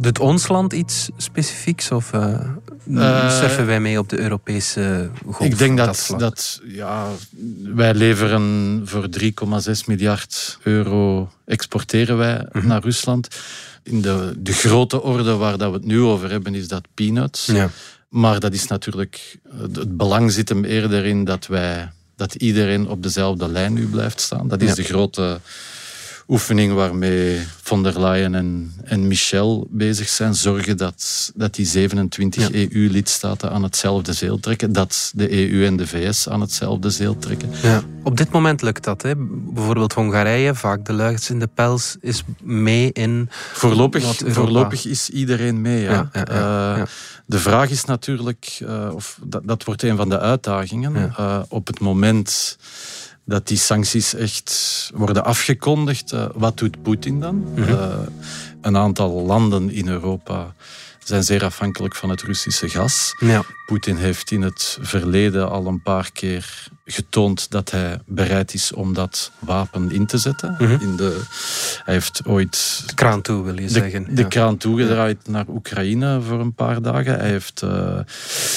Doet 0.00 0.18
ons 0.18 0.48
land 0.48 0.72
iets 0.72 1.10
specifieks 1.16 1.90
of 1.90 2.12
uh, 2.12 2.40
uh, 2.88 3.30
surfen 3.30 3.66
wij 3.66 3.80
mee 3.80 3.98
op 3.98 4.08
de 4.08 4.20
Europese 4.20 5.10
golf? 5.26 5.40
Ik 5.40 5.58
denk 5.58 5.76
dat, 5.78 6.06
dat, 6.08 6.20
dat, 6.20 6.60
ja, 6.64 7.06
wij 7.74 7.94
leveren 7.94 8.82
voor 8.84 9.06
3,6 9.20 9.30
miljard 9.86 10.58
euro 10.62 11.28
exporteren 11.44 12.16
wij 12.16 12.34
Mhm. 12.34 12.42
mm 12.52 12.60
-hmm. 12.60 12.68
naar 12.68 12.82
Rusland. 12.82 13.28
In 13.82 14.00
de, 14.02 14.34
de 14.38 14.52
grote 14.52 15.02
orde 15.02 15.36
waar 15.36 15.58
dat 15.58 15.70
we 15.70 15.76
het 15.76 15.86
nu 15.86 16.00
over 16.00 16.30
hebben 16.30 16.54
is 16.54 16.68
dat 16.68 16.86
peanuts. 16.94 17.46
Ja. 17.46 17.70
Maar 18.08 18.40
dat 18.40 18.52
is 18.52 18.66
natuurlijk, 18.66 19.38
het 19.72 19.96
belang 19.96 20.32
zit 20.32 20.48
hem 20.48 20.64
eerder 20.64 21.04
in 21.04 21.24
dat 21.24 21.46
wij 21.46 21.90
dat 22.22 22.34
iedereen 22.34 22.88
op 22.88 23.02
dezelfde 23.02 23.48
lijn 23.48 23.72
nu 23.72 23.86
blijft 23.86 24.20
staan. 24.20 24.48
Dat 24.48 24.60
is 24.62 24.68
Ja. 24.68 24.74
de 24.74 24.82
grote 24.82 25.40
oefening 26.28 26.72
waarmee 26.72 27.40
von 27.62 27.82
der 27.82 28.00
Leyen 28.00 28.34
en, 28.34 28.74
en 28.84 29.06
Michel 29.06 29.66
bezig 29.70 30.08
zijn. 30.08 30.34
Zorgen 30.34 30.76
dat, 30.76 31.32
dat 31.34 31.54
die 31.54 31.66
27 31.66 32.48
Ja. 32.48 32.68
EU-lidstaten 32.68 33.50
aan 33.50 33.62
hetzelfde 33.62 34.12
zeel 34.12 34.40
trekken. 34.40 34.72
Dat 34.72 35.12
de 35.14 35.50
EU 35.50 35.66
en 35.66 35.76
de 35.76 35.86
VS 35.86 36.28
aan 36.28 36.40
hetzelfde 36.40 36.90
zeel 36.90 37.18
trekken. 37.18 37.50
Ja. 37.62 37.82
Op 38.02 38.16
dit 38.16 38.30
moment 38.30 38.62
lukt 38.62 38.84
dat. 38.84 39.02
Hè. 39.02 39.12
Bijvoorbeeld 39.16 39.92
Hongarije, 39.92 40.54
vaak 40.54 40.84
de 40.84 40.92
luids 40.92 41.30
in 41.30 41.38
de 41.38 41.48
pels, 41.54 41.96
is 42.00 42.22
mee 42.42 42.92
in 42.92 43.28
Voorlopig, 43.52 44.22
voorlopig 44.26 44.86
is 44.86 45.08
iedereen 45.08 45.60
mee. 45.60 45.82
Ja. 45.82 46.08
Eh. 46.12 46.82
De 47.26 47.38
vraag 47.38 47.70
is 47.70 47.84
natuurlijk, 47.84 48.58
eh, 48.66 48.90
of 48.94 49.18
dat, 49.24 49.42
dat 49.44 49.64
wordt 49.64 49.82
een 49.82 49.96
van 49.96 50.08
de 50.08 50.18
uitdagingen. 50.18 51.14
Eh, 51.16 51.42
op 51.48 51.66
het 51.66 51.80
moment 51.80 52.58
dat 53.24 53.48
die 53.48 53.56
sancties 53.56 54.14
echt 54.14 54.90
worden 54.94 55.24
afgekondigd, 55.24 56.12
eh, 56.12 56.26
wat 56.34 56.58
doet 56.58 56.82
Poetin 56.82 57.20
dan? 57.20 57.44
Mhm. 57.54 57.68
Eh, 57.68 57.98
een 58.60 58.76
aantal 58.76 59.10
landen 59.10 59.70
in 59.70 59.88
Europa 59.88 60.54
zijn 61.12 61.24
zeer 61.24 61.44
afhankelijk 61.44 61.96
van 61.96 62.08
het 62.10 62.22
Russische 62.22 62.68
gas. 62.68 63.14
Ja. 63.18 63.42
Poetin 63.66 63.96
heeft 63.96 64.30
in 64.30 64.42
het 64.42 64.78
verleden 64.80 65.50
al 65.50 65.66
een 65.66 65.82
paar 65.82 66.10
keer 66.12 66.68
getoond 66.84 67.50
dat 67.50 67.70
hij 67.70 67.98
bereid 68.06 68.54
is 68.54 68.72
om 68.72 68.94
dat 68.94 69.30
wapen 69.38 69.90
in 69.90 70.06
te 70.06 70.18
zetten. 70.18 70.56
Mhm. 70.58 70.76
in 70.80 70.96
de, 70.96 71.20
hij 71.84 71.94
heeft 71.94 72.20
ooit 72.26 72.82
de 72.86 72.94
kraan 72.94 73.22
toe, 73.22 73.44
wil 73.44 73.54
je 73.54 73.60
de, 73.66 73.68
zeggen. 73.68 74.14
de 74.14 74.22
Ja. 74.22 74.28
kraan 74.28 74.56
toegedraaid 74.56 75.28
naar 75.28 75.44
Oekraïne 75.48 76.20
voor 76.20 76.40
een 76.40 76.54
paar 76.54 76.82
dagen. 76.82 77.18
Hij 77.18 77.28
heeft 77.28 77.62
eh, 77.62 77.98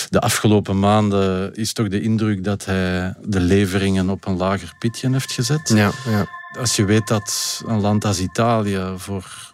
de 0.10 0.20
afgelopen 0.20 0.80
maanden 0.80 1.56
is 1.56 1.74
toch 1.74 1.88
de 1.88 2.02
indruk 2.02 2.44
dat 2.44 2.66
hij 2.66 3.14
de 3.24 3.40
leveringen 3.40 4.10
op 4.10 4.26
een 4.28 4.38
lager 4.38 4.74
pitje 4.80 5.12
heeft 5.12 5.32
gezet. 5.32 5.70
Ja, 5.70 5.92
ja. 6.10 6.26
Als 6.60 6.76
je 6.76 6.86
weet 6.86 7.08
dat 7.08 7.62
een 7.68 7.80
land 7.82 8.06
als 8.06 8.20
Italië 8.20 8.94
voor 8.98 9.54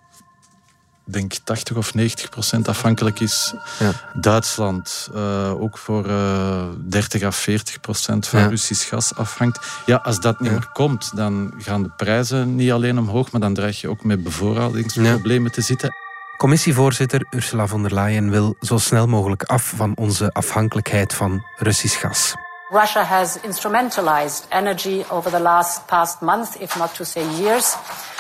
denk 1.04 1.34
80 1.44 1.78
of 1.78 1.94
90 1.94 2.30
procent 2.30 2.68
afhankelijk 2.68 3.20
is. 3.20 3.54
Ja. 3.80 3.92
Duitsland 4.14 5.10
eh, 5.16 5.62
ook 5.62 5.78
voor 5.78 6.06
eh 6.10 6.64
30 6.90 7.24
à 7.24 7.32
40 7.32 7.80
procent 7.80 8.28
van 8.28 8.40
Ja. 8.40 8.48
Russisch 8.48 8.90
gas 8.90 9.16
afhangt. 9.16 9.60
Ja, 9.86 9.96
als 10.04 10.20
dat 10.20 10.40
niet 10.40 10.50
Ja. 10.52 10.56
meer 10.58 10.70
komt, 10.74 11.12
dan 11.16 11.54
gaan 11.58 11.84
de 11.84 11.90
prijzen 11.98 12.56
niet 12.56 12.72
alleen 12.72 13.00
omhoog, 13.00 13.32
maar 13.32 13.42
dan 13.42 13.54
dreig 13.54 13.82
je 13.82 13.90
ook 13.90 14.04
met 14.04 14.24
bevoorradingsproblemen 14.24 15.52
te 15.52 15.62
zitten. 15.62 15.90
Commissievoorzitter 16.38 17.26
Ursula 17.30 17.68
von 17.68 17.82
der 17.82 17.94
Leyen 17.94 18.30
wil 18.30 18.56
zo 18.60 18.78
snel 18.78 19.08
mogelijk 19.08 19.44
af 19.44 19.74
van 19.76 19.92
onze 19.96 20.30
afhankelijkheid 20.34 21.14
van 21.14 21.44
Russisch 21.58 22.00
gas. 22.00 22.34
Russia 22.70 23.04
has 23.04 23.38
instrumentalized 23.42 24.46
energy 24.50 25.04
over 25.10 25.32
the 25.32 25.40
last 25.40 25.86
past 25.86 26.22
month, 26.22 26.56
if 26.60 26.76
not 26.78 26.96
to 26.96 27.04
say 27.04 27.24
years, 27.40 27.76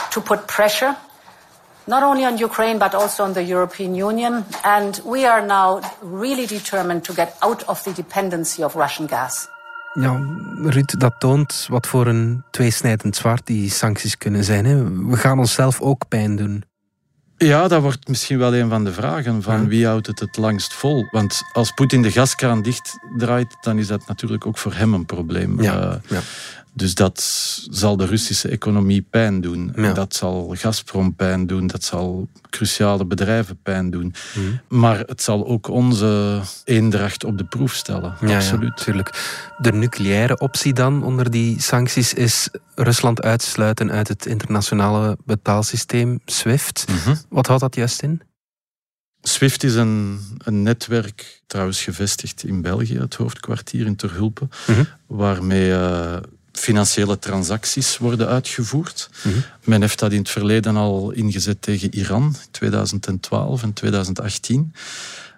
to 0.09 0.21
put 0.21 0.45
pressure 0.45 0.95
not 1.83 2.03
only 2.03 2.25
on 2.25 2.43
Ukraine 2.43 2.77
but 2.77 2.93
also 2.93 3.23
on 3.23 3.33
the 3.33 3.45
European 3.45 3.95
Union. 3.95 4.45
And 4.61 5.01
we 5.05 5.29
are 5.29 5.45
now 5.45 5.79
really 6.21 6.45
determined 6.45 7.03
to 7.03 7.13
get 7.13 7.35
out 7.39 7.65
of 7.65 7.81
the 7.81 7.93
dependency 7.93 8.63
of 8.63 8.75
Russian 8.75 9.07
gas. 9.07 9.47
Ja, 9.93 10.19
Ruud, 10.61 10.99
dat 10.99 11.13
toont 11.19 11.67
wat 11.69 11.87
voor 11.87 12.07
een 12.07 12.43
tweesnijdend 12.51 13.15
zwaard 13.15 13.45
die 13.45 13.69
sancties 13.69 14.17
kunnen 14.17 14.43
zijn. 14.43 14.65
Hè? 14.65 15.05
We 15.07 15.17
gaan 15.17 15.39
onszelf 15.39 15.81
ook 15.81 16.07
pijn 16.07 16.35
doen. 16.35 16.63
Ja, 17.37 17.67
dat 17.67 17.81
wordt 17.81 18.07
misschien 18.07 18.37
wel 18.37 18.55
een 18.55 18.69
van 18.69 18.83
de 18.83 18.93
vragen. 18.93 19.41
Van 19.41 19.67
wie 19.67 19.85
houdt 19.85 20.07
het 20.07 20.19
het 20.19 20.37
langst 20.37 20.73
vol? 20.73 21.07
Want 21.11 21.41
als 21.53 21.71
Poetin 21.71 22.01
de 22.01 22.11
gaskraan 22.11 22.61
dichtdraait, 22.61 23.57
dan 23.61 23.77
is 23.77 23.87
dat 23.87 24.07
natuurlijk 24.07 24.45
ook 24.45 24.57
voor 24.57 24.73
hem 24.73 24.93
een 24.93 25.05
probleem. 25.05 25.61
Ja, 25.61 25.75
uh, 25.77 25.93
ja. 26.07 26.19
Dus 26.73 26.95
dat 26.95 27.19
zal 27.69 27.97
de 27.97 28.05
Russische 28.05 28.47
economie 28.49 29.01
pijn 29.01 29.41
doen. 29.41 29.73
Ja. 29.75 29.93
Dat 29.93 30.15
zal 30.15 30.53
Gazprom 30.57 31.15
pijn 31.15 31.47
doen. 31.47 31.67
Dat 31.67 31.83
zal 31.83 32.29
cruciale 32.49 33.05
bedrijven 33.05 33.59
pijn 33.63 33.89
doen. 33.89 34.13
Mhm. 34.35 34.79
Maar 34.79 34.99
het 34.99 35.21
zal 35.21 35.47
ook 35.47 35.67
onze 35.67 36.41
eendracht 36.65 37.23
op 37.23 37.37
de 37.37 37.43
proef 37.45 37.73
stellen. 37.73 38.15
Ja, 38.25 38.35
Absoluut. 38.35 38.73
Ja, 38.77 38.83
tuurlijk. 38.83 39.39
De 39.57 39.71
nucleaire 39.73 40.39
optie 40.39 40.73
dan 40.73 41.03
onder 41.03 41.31
die 41.31 41.61
sancties 41.61 42.13
is 42.13 42.49
Rusland 42.75 43.21
uitsluiten 43.21 43.91
uit 43.91 44.07
het 44.07 44.25
internationale 44.25 45.17
betaalsysteem 45.25 46.19
SWIFT. 46.25 46.85
Mhm. 46.89 47.15
Wat 47.29 47.47
houdt 47.47 47.61
dat 47.61 47.75
juist 47.75 48.01
in? 48.01 48.21
SWIFT 49.21 49.63
is 49.63 49.75
een, 49.75 50.19
een 50.37 50.61
netwerk, 50.63 51.41
trouwens 51.47 51.83
gevestigd 51.83 52.43
in 52.43 52.61
België, 52.61 52.97
het 52.97 53.15
hoofdkwartier 53.15 53.85
in 53.85 53.95
Terhulpen, 53.95 54.49
Mhm. 54.67 54.83
waarmee 55.07 55.69
uh, 55.69 56.17
financiële 56.61 57.19
transacties 57.19 57.97
worden 57.97 58.27
uitgevoerd. 58.27 59.09
Mhm. 59.23 59.35
Men 59.63 59.81
heeft 59.81 59.99
dat 59.99 60.11
in 60.11 60.17
het 60.19 60.29
verleden 60.29 60.75
al 60.75 61.11
ingezet 61.11 61.61
tegen 61.61 61.93
Iran, 61.95 62.23
in 62.23 62.51
2012 62.51 63.63
en 63.63 63.73
2018. 63.73 64.73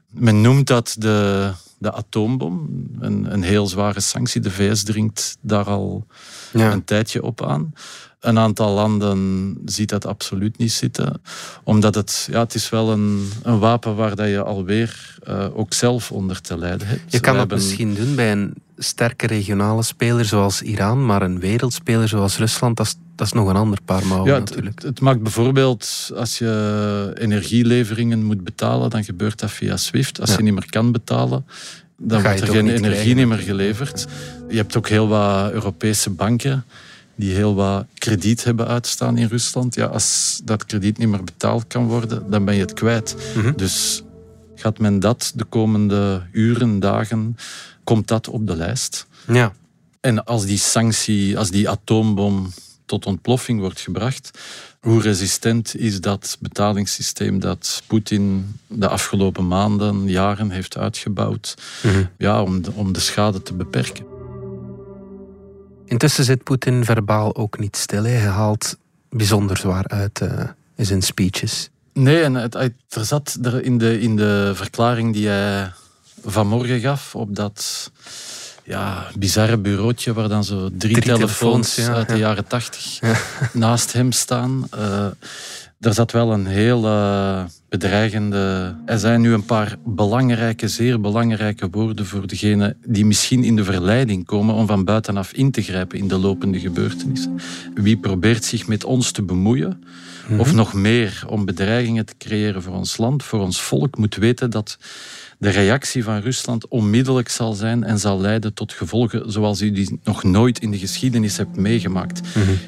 Men 0.10 0.42
noemt 0.42 0.68
dat 0.68 0.96
de, 1.00 1.52
de 1.78 1.92
atoombom, 1.94 2.70
een, 3.00 3.34
een 3.34 3.44
heel 3.44 3.68
zware 3.68 4.00
sanctie. 4.00 4.42
De 4.42 4.52
VS 4.52 4.84
dringt 4.84 5.38
daar 5.42 5.66
al 5.66 6.06
Ja. 6.54 6.72
een 6.72 6.84
tijdje 6.84 7.24
op 7.24 7.46
aan. 7.46 7.74
Een 8.20 8.40
aantal 8.40 8.74
landen 8.74 9.58
ziet 9.66 9.90
dat 9.90 10.06
absoluut 10.06 10.58
niet 10.58 10.72
zitten. 10.72 11.22
Omdat 11.64 11.96
het, 11.96 12.28
ja, 12.32 12.40
het 12.40 12.56
is 12.56 12.70
wel 12.70 12.92
een, 12.92 13.30
een 13.44 13.60
wapen 13.60 13.96
waar 13.96 14.16
dat 14.16 14.28
je 14.28 14.44
alweer 14.44 15.18
uh, 15.30 15.46
ook 15.58 15.74
zelf 15.74 16.12
onder 16.12 16.42
te 16.42 16.58
lijden 16.58 16.88
hebt. 16.88 17.12
Je 17.12 17.20
kan 17.20 17.30
dat 17.32 17.40
hebben- 17.40 17.58
misschien 17.58 17.94
doen 17.96 18.16
bij 18.16 18.32
een 18.32 18.54
sterke 18.78 19.28
regionale 19.28 19.84
speler 19.84 20.26
zoals 20.26 20.62
Iran, 20.62 21.06
maar 21.06 21.22
een 21.22 21.40
wereldspeler 21.40 22.08
zoals 22.08 22.38
Rusland, 22.38 22.78
dat 22.78 22.86
is, 22.86 22.96
dat 23.16 23.28
is 23.28 23.34
nog 23.34 23.48
een 23.50 23.56
ander 23.56 23.80
paar 23.86 24.08
mouwen 24.08 24.30
Ja, 24.32 24.40
het, 24.40 24.50
natuurlijk. 24.50 24.76
het, 24.76 24.84
het 24.84 25.00
maakt 25.00 25.22
bijvoorbeeld, 25.22 26.12
als 26.16 26.38
je 26.38 27.12
energieleveringen 27.16 28.24
moet 28.24 28.44
betalen, 28.44 28.90
dan 28.90 29.04
gebeurt 29.04 29.40
dat 29.40 29.52
via 29.52 29.78
SWIFT. 29.78 30.20
Als 30.22 30.30
Ja. 30.30 30.38
je 30.38 30.44
niet 30.44 30.54
meer 30.54 30.70
kan 30.70 30.92
betalen, 30.92 31.46
dan 31.98 32.22
ga 32.22 32.28
wordt 32.28 32.42
er 32.42 32.48
geen 32.48 32.68
energie 32.68 32.90
krijgen, 32.90 33.16
niet 33.16 33.28
meer 33.28 33.38
geleverd. 33.38 34.08
Je 34.50 34.56
hebt 34.58 34.78
ook 34.78 34.88
heel 34.88 35.08
wat 35.08 35.52
Europese 35.52 36.10
banken 36.10 36.66
die 37.16 37.34
heel 37.34 37.56
wat 37.56 37.86
krediet 37.94 38.44
hebben 38.44 38.68
uitstaan 38.68 39.18
in 39.18 39.28
Rusland. 39.28 39.76
Ja, 39.76 39.86
als 39.86 40.42
dat 40.44 40.66
krediet 40.66 40.98
niet 40.98 41.08
meer 41.08 41.24
betaald 41.24 41.68
kan 41.68 41.86
worden, 41.88 42.30
dan 42.30 42.46
ben 42.46 42.56
je 42.56 42.62
het 42.62 42.74
kwijt. 42.74 43.16
Mhm. 43.36 43.54
Dus 43.56 44.04
gaat 44.56 44.80
men 44.80 45.00
dat 45.00 45.32
de 45.36 45.44
komende 45.44 46.22
uren, 46.32 46.80
dagen, 46.80 47.38
komt 47.84 48.08
dat 48.08 48.28
op 48.28 48.48
de 48.48 48.56
lijst. 48.56 49.06
Ja. 49.28 49.54
En 50.02 50.26
als 50.26 50.46
die 50.46 50.58
sanctie, 50.58 51.38
als 51.38 51.50
die 51.52 51.70
atoombom 51.70 52.52
tot 52.86 53.06
ontploffing 53.06 53.60
wordt 53.60 53.80
gebracht, 53.80 54.32
hoe 54.82 55.02
resistent 55.02 55.76
is 55.76 56.02
dat 56.02 56.38
betalingssysteem 56.40 57.40
dat 57.40 57.84
Poetin 57.88 58.56
de 58.68 58.88
afgelopen 58.88 59.48
maanden, 59.48 60.08
jaren 60.10 60.50
heeft 60.50 60.78
uitgebouwd, 60.78 61.56
Mhm. 61.84 62.04
ja, 62.18 62.42
om, 62.44 62.62
de, 62.62 62.72
om 62.72 62.94
de 62.94 63.00
schade 63.00 63.42
te 63.44 63.54
beperken? 63.54 64.06
Intussen 65.86 66.24
zit 66.24 66.44
Poetin 66.44 66.86
verbaal 66.86 67.36
ook 67.36 67.60
niet 67.60 67.76
stil. 67.78 68.04
Hij 68.04 68.20
haalt 68.20 68.78
bijzonder 69.10 69.58
zwaar 69.58 69.88
uit 69.88 70.22
eh, 70.22 70.44
in 70.76 70.86
zijn 70.86 71.02
speeches. 71.02 71.70
Nee, 71.94 72.22
en 72.24 72.34
het, 72.34 72.54
het- 72.54 72.74
er 72.90 73.06
zat 73.06 73.38
er 73.42 73.64
in 73.64 73.78
de, 73.78 74.00
in 74.00 74.16
de 74.16 74.52
verklaring 74.56 75.14
die 75.14 75.28
hij 75.28 75.72
vanmorgen 76.26 76.80
gaf 76.80 77.16
op 77.16 77.36
dat 77.36 77.92
ja, 78.64 79.08
bizarre 79.18 79.58
bureautje 79.58 80.14
waar 80.14 80.30
dan 80.30 80.44
zo 80.44 80.70
drie, 80.78 80.78
Drie 80.78 81.02
telefoons, 81.02 81.74
telefoons, 81.74 81.76
ja, 81.76 81.94
uit 81.94 82.08
de 82.08 82.14
ja. 82.14 82.20
jaren 82.20 82.48
tachtig 82.48 83.00
naast 83.54 83.94
hem 83.94 84.12
staan. 84.12 84.68
Eh 84.72 85.08
er 85.86 85.94
zat 85.94 86.12
wel 86.12 86.34
een 86.34 86.46
heel 86.46 86.82
bedreigende... 87.70 88.76
Er 88.86 89.00
zijn 89.00 89.22
nu 89.22 89.34
een 89.34 89.46
paar 89.46 89.76
belangrijke, 89.86 90.68
zeer 90.68 91.02
belangrijke 91.02 91.70
woorden 91.70 92.06
voor 92.06 92.28
degenen 92.28 92.78
die 92.86 93.06
misschien 93.06 93.44
in 93.44 93.56
de 93.56 93.64
verleiding 93.64 94.26
komen 94.26 94.56
om 94.56 94.68
van 94.68 94.84
buitenaf 94.84 95.34
in 95.34 95.52
te 95.52 95.62
grijpen 95.62 95.98
in 95.98 96.08
de 96.08 96.18
lopende 96.18 96.60
gebeurtenissen. 96.60 97.40
Wie 97.74 97.98
probeert 97.98 98.46
zich 98.46 98.68
met 98.68 98.84
ons 98.84 99.12
te 99.12 99.22
bemoeien, 99.22 99.84
of 100.38 100.54
nog 100.54 100.74
meer 100.74 101.24
om 101.28 101.46
bedreigingen 101.46 102.06
te 102.06 102.14
creëren 102.18 102.62
voor 102.62 102.74
ons 102.74 102.98
land, 102.98 103.24
voor 103.24 103.40
ons 103.40 103.62
volk, 103.62 103.98
moet 103.98 104.16
weten 104.16 104.50
dat 104.50 104.78
de 105.44 105.50
reactie 105.50 106.04
van 106.04 106.20
Rusland 106.20 106.68
onmiddellijk 106.68 107.30
zal 107.30 107.54
zijn 107.54 107.84
en 107.84 108.00
zal 108.00 108.20
leiden 108.20 108.54
tot 108.54 108.74
gevolgen 108.74 109.32
zoals 109.32 109.62
u 109.62 109.72
die 109.72 110.00
nog 110.04 110.24
nooit 110.24 110.60
in 110.60 110.72
de 110.72 110.78
geschiedenis 110.78 111.38
hebt 111.38 111.56
meegemaakt. 111.56 112.22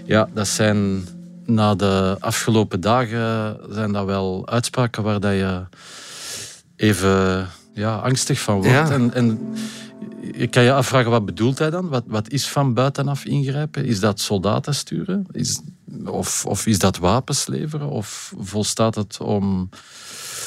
Ja, 0.06 0.30
dat 0.34 0.48
zijn 0.48 1.08
na 1.46 1.76
de 1.76 2.18
afgelopen 2.20 2.82
dagen 2.82 3.58
zijn 3.70 3.92
dat 3.92 4.06
wel 4.06 4.48
uitspraken 4.48 5.04
waar 5.04 5.20
dat 5.20 5.32
je 5.32 5.64
even 6.76 7.48
ja, 7.74 7.96
angstig 7.96 8.40
van 8.40 8.56
wordt. 8.56 8.70
Ja. 8.70 8.92
En, 8.92 9.14
en 9.14 9.40
je 10.34 10.48
kan 10.48 10.64
je 10.64 10.74
afvragen, 10.74 11.12
wat 11.12 11.26
bedoelt 11.26 11.60
hij 11.60 11.70
dan? 11.70 11.88
Wat, 11.88 12.04
wat 12.08 12.30
is 12.30 12.48
van 12.48 12.74
buitenaf 12.74 13.26
ingrijpen? 13.26 13.86
Is 13.86 14.00
dat 14.00 14.20
soldaten 14.20 14.76
sturen? 14.76 15.26
Is, 15.32 15.62
of, 16.06 16.46
of 16.46 16.66
is 16.66 16.80
dat 16.80 16.98
wapens 16.98 17.48
leveren? 17.48 17.90
Of 17.90 18.34
volstaat 18.40 18.96
het 18.96 19.20
om... 19.20 19.70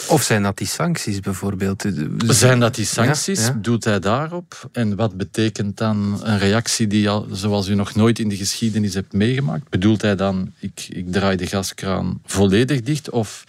Of 0.08 0.22
zijn 0.22 0.42
dat 0.42 0.58
die 0.58 0.66
sancties 0.66 1.20
bijvoorbeeld? 1.20 1.84
Zijn 2.26 2.60
dat 2.60 2.74
die 2.74 2.84
sancties? 2.84 3.40
Ja, 3.40 3.46
ja. 3.46 3.58
Doet 3.60 3.84
hij 3.84 3.98
daarop? 3.98 4.68
En 4.72 4.96
wat 4.96 5.16
betekent 5.16 5.76
dan 5.76 6.20
een 6.22 6.38
reactie 6.38 6.86
die 6.86 7.08
al, 7.08 7.26
zoals 7.32 7.68
u 7.68 7.74
nog 7.74 7.94
nooit 7.94 8.18
in 8.18 8.28
de 8.28 8.36
geschiedenis 8.36 8.94
hebt 8.94 9.12
meegemaakt? 9.12 9.68
Bedoelt 9.68 10.02
hij 10.02 10.16
dan, 10.16 10.52
ik, 10.58 10.86
ik 10.88 11.12
draai 11.12 11.36
de 11.36 11.46
gaskraan 11.46 12.20
volledig 12.24 12.80
dicht? 12.80 13.10
Of 13.10 13.44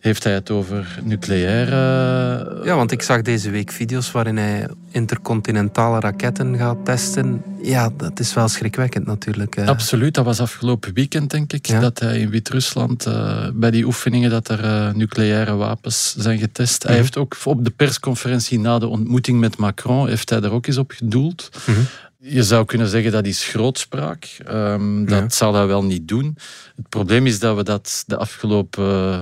heeft 0.00 0.24
hij 0.24 0.32
het 0.32 0.50
over 0.50 0.98
nucleaire... 1.02 2.60
Ja, 2.64 2.76
want 2.76 2.92
ik 2.92 3.02
zag 3.02 3.22
deze 3.22 3.50
week 3.50 3.70
video's 3.70 4.10
waarin 4.12 4.36
hij 4.36 4.68
intercontinentale 4.90 6.00
raketten 6.00 6.56
gaat 6.56 6.84
testen. 6.84 7.42
Ja, 7.62 7.90
dat 7.96 8.20
is 8.20 8.34
wel 8.34 8.48
schrikwekkend 8.48 9.06
natuurlijk. 9.06 9.56
eh. 9.56 9.66
Absoluut, 9.68 10.14
dat 10.14 10.24
was 10.24 10.40
afgelopen 10.40 10.94
weekend, 10.94 11.30
denk 11.30 11.52
ik, 11.52 11.66
Ja. 11.66 11.80
dat 11.80 11.98
hij 11.98 12.18
in 12.18 12.30
Wit-Rusland 12.30 13.06
eh, 13.06 13.48
bij 13.54 13.70
die 13.70 13.84
oefeningen 13.84 14.30
dat 14.30 14.48
er 14.48 14.64
eh, 14.64 14.92
nucleaire 14.92 15.54
wapens 15.54 16.14
zijn 16.16 16.38
getest. 16.38 16.82
Hij 16.82 16.92
Mhm. 16.92 17.00
heeft 17.00 17.16
ook 17.16 17.36
op 17.44 17.64
de 17.64 17.70
persconferentie 17.70 18.58
na 18.58 18.78
de 18.78 18.86
ontmoeting 18.86 19.40
met 19.40 19.56
Macron, 19.56 20.08
heeft 20.08 20.30
hij 20.30 20.40
er 20.40 20.52
ook 20.52 20.66
eens 20.66 20.76
op 20.78 20.90
gedoeld. 20.96 21.48
Mhm. 21.66 21.80
Je 22.22 22.42
zou 22.42 22.64
kunnen 22.64 22.88
zeggen 22.88 23.12
dat 23.12 23.26
is 23.26 23.44
grootspraak. 23.44 24.38
Ehm, 24.46 25.04
dat 25.04 25.18
Ja. 25.18 25.28
zal 25.28 25.54
hij 25.54 25.66
wel 25.66 25.84
niet 25.84 26.08
doen. 26.08 26.36
Het 26.76 26.88
probleem 26.88 27.26
is 27.26 27.38
dat 27.38 27.56
we 27.56 27.62
dat 27.64 28.04
de 28.06 28.16
afgelopen 28.16 28.84
eh, 29.12 29.18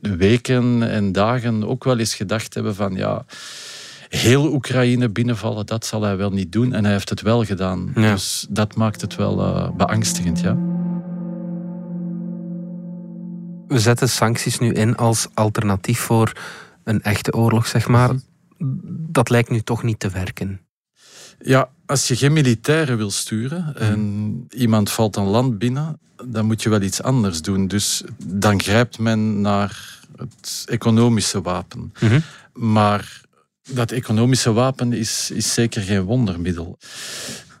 weken 0.00 0.90
en 0.90 1.12
dagen 1.12 1.68
ook 1.68 1.84
wel 1.84 1.98
eens 1.98 2.14
gedacht 2.14 2.54
hebben 2.54 2.74
van 2.74 2.94
ja, 2.94 3.24
heel 4.08 4.52
Oekraïne 4.52 5.08
binnenvallen, 5.08 5.66
dat 5.66 5.86
zal 5.86 6.02
hij 6.02 6.16
wel 6.16 6.30
niet 6.30 6.52
doen. 6.52 6.72
En 6.72 6.84
hij 6.84 6.92
heeft 6.92 7.08
het 7.08 7.20
wel 7.20 7.44
gedaan. 7.44 7.92
Ja. 7.94 8.12
Dus 8.12 8.46
dat 8.50 8.76
maakt 8.76 9.00
het 9.00 9.14
wel 9.14 9.40
eh, 9.40 9.70
beangstigend, 9.70 10.40
ja. 10.40 10.56
We 13.68 13.78
zetten 13.78 14.08
sancties 14.08 14.58
nu 14.58 14.72
in 14.72 14.96
als 14.96 15.28
alternatief 15.34 15.98
voor 15.98 16.32
een 16.84 17.02
echte 17.02 17.32
oorlog, 17.32 17.66
zeg 17.66 17.88
maar. 17.88 18.08
Mhm. 18.08 18.20
Dat 19.08 19.30
lijkt 19.30 19.50
nu 19.50 19.60
toch 19.60 19.82
niet 19.82 19.98
te 19.98 20.08
werken. 20.08 20.60
Ja, 21.38 21.68
als 21.86 22.08
je 22.08 22.16
geen 22.16 22.32
militairen 22.32 22.96
wil 22.96 23.10
sturen 23.10 23.76
en 23.76 24.46
iemand 24.50 24.90
valt 24.90 25.16
een 25.16 25.24
land 25.24 25.58
binnen, 25.58 25.98
dan 26.24 26.46
moet 26.46 26.62
je 26.62 26.68
wel 26.68 26.82
iets 26.82 27.02
anders 27.02 27.42
doen. 27.42 27.68
Dus 27.68 28.02
dan 28.24 28.62
grijpt 28.62 28.98
men 28.98 29.40
naar 29.40 30.00
het 30.16 30.64
economische 30.66 31.42
wapen. 31.42 31.92
Mhm. 32.00 32.20
Maar 32.52 33.20
dat 33.72 33.90
economische 33.90 34.52
wapen 34.52 34.92
is, 34.92 35.30
is 35.30 35.54
zeker 35.54 35.82
geen 35.82 36.02
wondermiddel. 36.02 36.78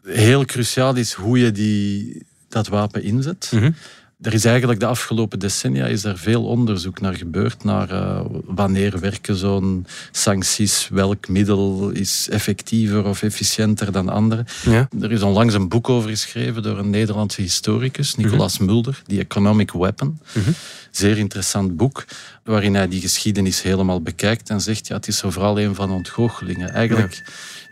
Heel 0.02 0.44
cruciaal 0.44 0.94
is 0.94 1.12
hoe 1.12 1.38
je 1.38 1.52
die, 1.52 2.22
dat 2.48 2.68
wapen 2.68 3.02
inzet. 3.02 3.50
Mhm. 3.54 3.70
Er 4.20 4.34
is 4.34 4.44
eigenlijk 4.44 4.80
de 4.80 4.86
afgelopen 4.86 5.38
decennia 5.38 5.86
is 5.86 6.04
er 6.04 6.18
veel 6.18 6.44
onderzoek 6.44 7.00
naar 7.00 7.14
gebeurd, 7.14 7.64
naar 7.64 7.92
uh, 7.92 8.20
wanneer 8.44 9.00
werken 9.00 9.36
zo'n 9.36 9.86
sancties, 10.10 10.88
welk 10.88 11.28
middel 11.28 11.90
is 11.90 12.28
effectiever 12.30 13.04
of 13.04 13.22
efficiënter 13.22 13.92
dan 13.92 14.08
andere. 14.08 14.44
Ja. 14.64 14.88
Er 15.00 15.12
is 15.12 15.22
onlangs 15.22 15.54
een 15.54 15.68
boek 15.68 15.88
over 15.88 16.10
geschreven 16.10 16.62
door 16.62 16.78
een 16.78 16.90
Nederlandse 16.90 17.40
historicus, 17.40 18.14
Nicolas 18.14 18.58
mhm. 18.58 18.66
Mulder, 18.66 19.02
The 19.06 19.18
Economic 19.18 19.72
Weapon. 19.72 20.18
Mhm. 20.32 20.50
Zeer 20.90 21.18
interessant 21.18 21.76
boek, 21.76 22.04
waarin 22.44 22.74
hij 22.74 22.88
die 22.88 23.00
geschiedenis 23.00 23.62
helemaal 23.62 24.02
bekijkt 24.02 24.50
en 24.50 24.60
zegt, 24.60 24.86
ja, 24.86 24.94
het 24.94 25.08
is 25.08 25.20
vooral 25.20 25.60
een 25.60 25.74
van 25.74 25.90
ontgoochelingen. 25.90 26.70
Eigenlijk 26.70 27.22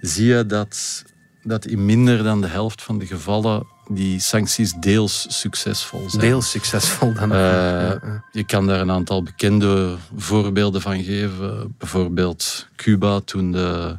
zie 0.01 0.27
je 0.27 0.47
dat, 0.47 1.05
dat 1.43 1.67
in 1.67 1.85
minder 1.85 2.23
dan 2.23 2.41
de 2.41 2.47
helft 2.47 2.83
van 2.83 2.99
de 2.99 3.07
gevallen 3.07 3.67
die 3.89 4.21
sancties 4.21 4.73
deels 4.73 5.27
succesvol 5.29 6.11
zijn. 6.11 6.23
Deels 6.23 6.51
succesvol 6.51 7.13
dan. 7.13 7.33
Uh, 7.33 7.91
Je 8.33 8.45
kan 8.47 8.67
daar 8.67 8.81
een 8.81 8.91
aantal 8.91 9.23
bekende 9.23 9.97
voorbeelden 10.17 10.81
van 10.81 11.03
geven. 11.03 11.75
Bijvoorbeeld 11.79 12.69
Cuba, 12.77 13.21
toen 13.21 13.53
de, 13.53 13.97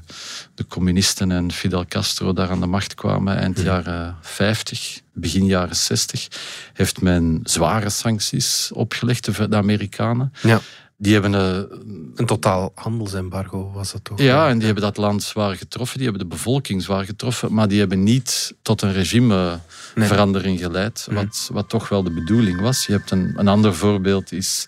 de 0.55 0.67
communisten 0.67 1.31
en 1.31 1.51
Fidel 1.51 1.85
Castro 1.87 2.33
daar 2.33 2.49
aan 2.49 2.59
de 2.59 2.65
macht 2.65 2.93
kwamen 2.93 3.37
eind 3.37 3.59
jaren 3.59 4.15
50, 4.21 5.01
begin 5.13 5.45
jaren 5.45 5.75
60, 5.75 6.27
heeft 6.73 7.01
men 7.01 7.39
zware 7.43 7.89
sancties 7.89 8.71
opgelegd, 8.73 9.49
de 9.49 9.55
Amerikanen. 9.55 10.33
Ja. 10.41 10.59
Die 10.97 11.13
hebben 11.13 11.33
een, 11.33 12.11
een 12.15 12.25
totaal 12.25 12.71
handelsembargo, 12.75 13.71
was 13.73 13.91
dat 13.91 14.03
toch? 14.03 14.19
Ja, 14.21 14.49
en 14.49 14.55
die 14.57 14.65
hebben 14.65 14.83
dat 14.83 14.97
land 14.97 15.23
zwaar 15.23 15.55
getroffen. 15.55 15.97
Die 15.97 16.07
hebben 16.09 16.29
de 16.29 16.35
bevolking 16.35 16.83
zwaar 16.83 17.05
getroffen. 17.05 17.53
Maar 17.53 17.67
die 17.67 17.79
hebben 17.79 18.03
niet 18.03 18.53
tot 18.61 18.81
een 18.81 18.93
regimeverandering 18.93 20.59
geleid. 20.59 21.07
Wat, 21.11 21.49
wat 21.51 21.69
toch 21.69 21.89
wel 21.89 22.03
de 22.03 22.11
bedoeling 22.11 22.61
was. 22.61 22.85
Je 22.85 22.91
hebt 22.91 23.11
een, 23.11 23.33
een 23.35 23.47
ander 23.47 23.75
voorbeeld 23.75 24.31
is 24.31 24.65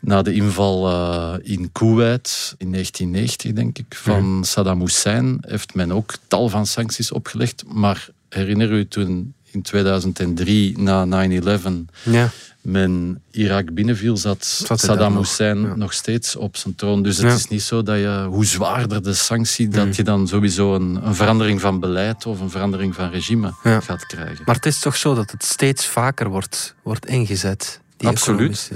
na 0.00 0.22
de 0.22 0.32
inval 0.32 0.90
uh, 0.90 1.34
in 1.42 1.72
Kuwait 1.72 2.54
in 2.58 2.72
1990, 2.72 3.52
denk 3.52 3.78
ik, 3.78 3.94
van 3.94 4.44
Saddam 4.44 4.80
Hussein, 4.80 5.38
heeft 5.40 5.74
men 5.74 5.92
ook 5.92 6.14
tal 6.28 6.48
van 6.48 6.66
sancties 6.66 7.12
opgelegd. 7.12 7.64
Maar 7.72 8.08
herinner 8.28 8.72
u 8.72 8.88
toen 8.88 9.34
in 9.50 9.62
2003 9.62 10.78
na 10.78 11.28
9-11 11.28 11.68
ja 12.02 12.30
men 12.64 13.22
Irak 13.30 13.74
binnenviel, 13.74 14.16
zat, 14.16 14.44
Saddam 14.74 15.16
Hussein 15.16 15.78
nog, 15.78 15.92
steeds 15.92 16.36
op 16.36 16.56
zijn 16.56 16.74
troon. 16.74 17.02
Dus 17.02 17.16
het 17.18 17.32
is 17.32 17.48
niet 17.48 17.62
zo 17.62 17.82
dat 17.82 17.96
je, 17.96 18.26
hoe 18.28 18.44
zwaarder 18.44 19.02
de 19.02 19.14
sanctie, 19.14 19.68
dat 19.68 19.86
mm. 19.86 19.92
je 19.94 20.02
dan 20.02 20.28
sowieso 20.28 20.74
een, 20.74 21.06
een, 21.06 21.14
verandering 21.14 21.60
van 21.60 21.80
beleid 21.80 22.26
of 22.26 22.40
een 22.40 22.50
verandering 22.50 22.94
van 22.94 23.10
regime 23.10 23.52
gaat 23.62 24.06
krijgen. 24.06 24.42
Maar 24.44 24.54
het 24.54 24.66
is 24.66 24.78
toch 24.78 24.96
zo 24.96 25.14
dat 25.14 25.30
het 25.30 25.44
steeds 25.44 25.86
vaker 25.86 26.28
wordt, 26.28 26.74
wordt 26.82 27.06
ingezet? 27.06 27.80
Absoluut. 27.98 28.70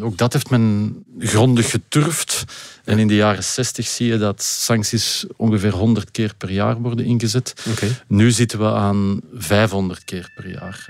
Ook 0.00 0.18
dat 0.18 0.32
heeft 0.32 0.50
men 0.50 0.94
grondig 1.18 1.70
geturfd. 1.70 2.44
En 2.84 2.98
in 2.98 3.08
de 3.08 3.14
jaren 3.14 3.44
60 3.44 3.86
zie 3.86 4.06
je 4.06 4.18
dat 4.18 4.42
sancties 4.42 5.24
ongeveer 5.36 5.72
100 5.72 6.10
keer 6.10 6.34
per 6.38 6.50
jaar 6.50 6.76
worden 6.76 7.04
ingezet. 7.04 7.66
Nu 8.08 8.30
zitten 8.30 8.58
we 8.58 8.72
aan 8.72 9.20
500 9.34 10.04
keer 10.04 10.30
per 10.34 10.50
jaar. 10.50 10.86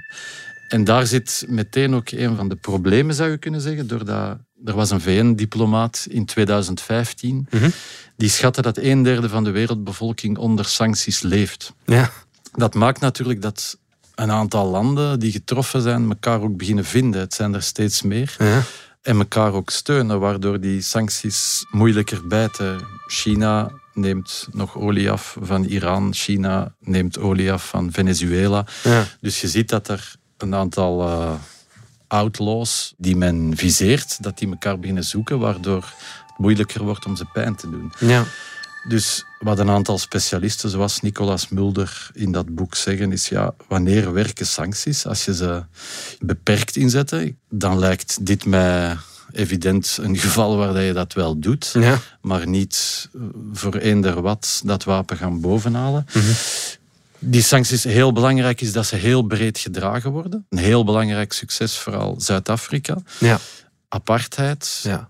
En 0.73 0.85
daar 0.85 1.07
zit 1.07 1.45
meteen 1.49 1.95
ook 1.95 2.11
een 2.11 2.37
van 2.37 2.49
de 2.49 2.57
problemen, 2.57 3.15
zou 3.15 3.31
je 3.31 3.39
kunnen 3.39 3.61
zeggen. 3.61 3.87
Doordat 3.87 4.39
er 4.65 4.75
was 4.75 4.91
een 4.91 5.01
VN-diplomaat 5.01 6.07
in 6.11 6.25
2015 6.25 7.47
mhm. 7.51 7.71
die 8.17 8.29
schatte 8.29 8.63
dat 8.63 8.79
een 8.79 9.03
derde 9.03 9.29
van 9.29 9.45
de 9.45 9.51
wereldbevolking 9.51 10.39
onder 10.39 10.65
sancties 10.65 11.21
leeft. 11.21 11.73
Ja. 11.85 12.11
Dat 12.53 12.75
maakt 12.75 13.01
natuurlijk 13.01 13.43
dat 13.43 13.79
een 14.15 14.31
aantal 14.31 14.71
landen 14.71 15.19
die 15.21 15.33
getroffen 15.33 15.83
zijn 15.83 16.09
elkaar 16.09 16.41
ook 16.41 16.57
beginnen 16.57 16.85
vinden. 16.85 17.21
Het 17.21 17.35
zijn 17.35 17.55
er 17.55 17.63
steeds 17.63 18.03
meer. 18.03 18.35
Ja. 18.39 18.63
En 19.03 19.19
elkaar 19.19 19.53
ook 19.53 19.71
steunen, 19.71 20.21
waardoor 20.21 20.61
die 20.61 20.81
sancties 20.81 21.67
moeilijker 21.71 22.27
bijten. 22.27 22.81
China 23.07 23.71
neemt 23.95 24.49
nog 24.53 24.77
olie 24.77 25.11
af 25.11 25.37
van 25.41 25.65
Iran. 25.65 26.15
China 26.15 26.75
neemt 26.81 27.19
olie 27.19 27.53
af 27.53 27.69
van 27.69 27.93
Venezuela. 27.93 28.67
Ja. 28.83 29.07
Dus 29.21 29.41
je 29.41 29.49
ziet 29.49 29.69
dat 29.69 29.89
er 29.89 30.21
een 30.43 30.55
aantal 30.55 31.03
uh, 31.09 31.33
outlaws 32.07 32.95
die 32.97 33.17
men 33.17 33.57
viseert, 33.57 34.23
dat 34.23 34.39
die 34.39 34.49
elkaar 34.49 34.79
beginnen 34.79 35.05
zoeken, 35.05 35.39
waardoor 35.39 35.85
het 36.27 36.39
moeilijker 36.39 36.83
wordt 36.83 37.07
om 37.07 37.17
ze 37.17 37.25
pijn 37.25 37.55
te 37.55 37.71
doen. 37.71 37.93
Ja. 37.99 38.25
Dus 38.89 39.25
wat 39.39 39.59
een 39.59 39.71
aantal 39.71 39.99
specialisten, 39.99 40.71
zoals 40.71 41.01
Nicolas 41.01 41.49
Mulder 41.49 42.11
in 42.13 42.33
dat 42.33 42.55
boek 42.55 42.75
zeggen, 42.75 43.13
is 43.13 43.29
ja, 43.29 43.55
wanneer 43.69 44.13
werken 44.13 44.47
sancties? 44.47 45.07
Als 45.07 45.25
je 45.25 45.35
ze 45.35 45.65
beperkt 46.21 46.77
inzet, 46.77 47.15
dan 47.49 47.79
lijkt 47.79 48.27
dit 48.27 48.45
mij 48.45 48.97
evident 49.33 49.99
een 50.01 50.19
geval 50.19 50.57
waar 50.57 50.83
je 50.83 50.93
dat 50.93 51.13
wel 51.13 51.39
doet, 51.39 51.71
ja. 51.73 51.99
maar 52.21 52.49
niet 52.49 53.09
voor 53.53 53.75
eender 53.77 54.23
wat 54.23 54.63
dat 54.65 54.85
wapen 54.85 55.17
gaan 55.17 55.41
bovenhalen. 55.41 56.07
Mm 56.13 56.23
die 57.25 57.43
sancties, 57.43 57.85
heel 57.85 58.13
belangrijk 58.13 58.61
is 58.61 58.73
dat 58.73 58.87
ze 58.87 58.97
heel 58.97 59.23
breed 59.23 59.59
gedragen 59.59 60.11
worden. 60.11 60.47
Een 60.49 60.59
heel 60.59 60.85
belangrijk 60.85 61.33
succes, 61.33 61.79
vooral 61.79 62.15
Zuid-Afrika. 62.19 62.99
Ja. 63.19 63.39
Apartheid. 63.89 64.81
Ja. 64.83 65.09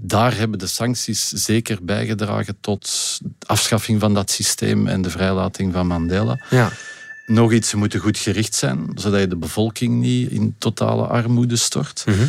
Daar 0.00 0.36
hebben 0.36 0.58
de 0.58 0.66
sancties 0.66 1.28
zeker 1.28 1.78
bijgedragen 1.84 2.56
tot 2.60 3.18
afschaffing 3.46 4.00
van 4.00 4.14
dat 4.14 4.30
systeem 4.30 4.86
en 4.86 5.02
de 5.02 5.10
vrijlating 5.10 5.72
van 5.72 5.86
Mandela. 5.86 6.44
Ja. 6.50 6.72
Nog 7.26 7.52
iets, 7.52 7.68
ze 7.68 7.76
moeten 7.76 8.00
goed 8.00 8.18
gericht 8.18 8.54
zijn, 8.54 8.90
zodat 8.94 9.20
je 9.20 9.26
de 9.26 9.36
bevolking 9.36 10.00
niet 10.00 10.30
in 10.30 10.54
totale 10.58 11.06
armoede 11.06 11.56
stort. 11.56 12.04
Mhm. 12.06 12.24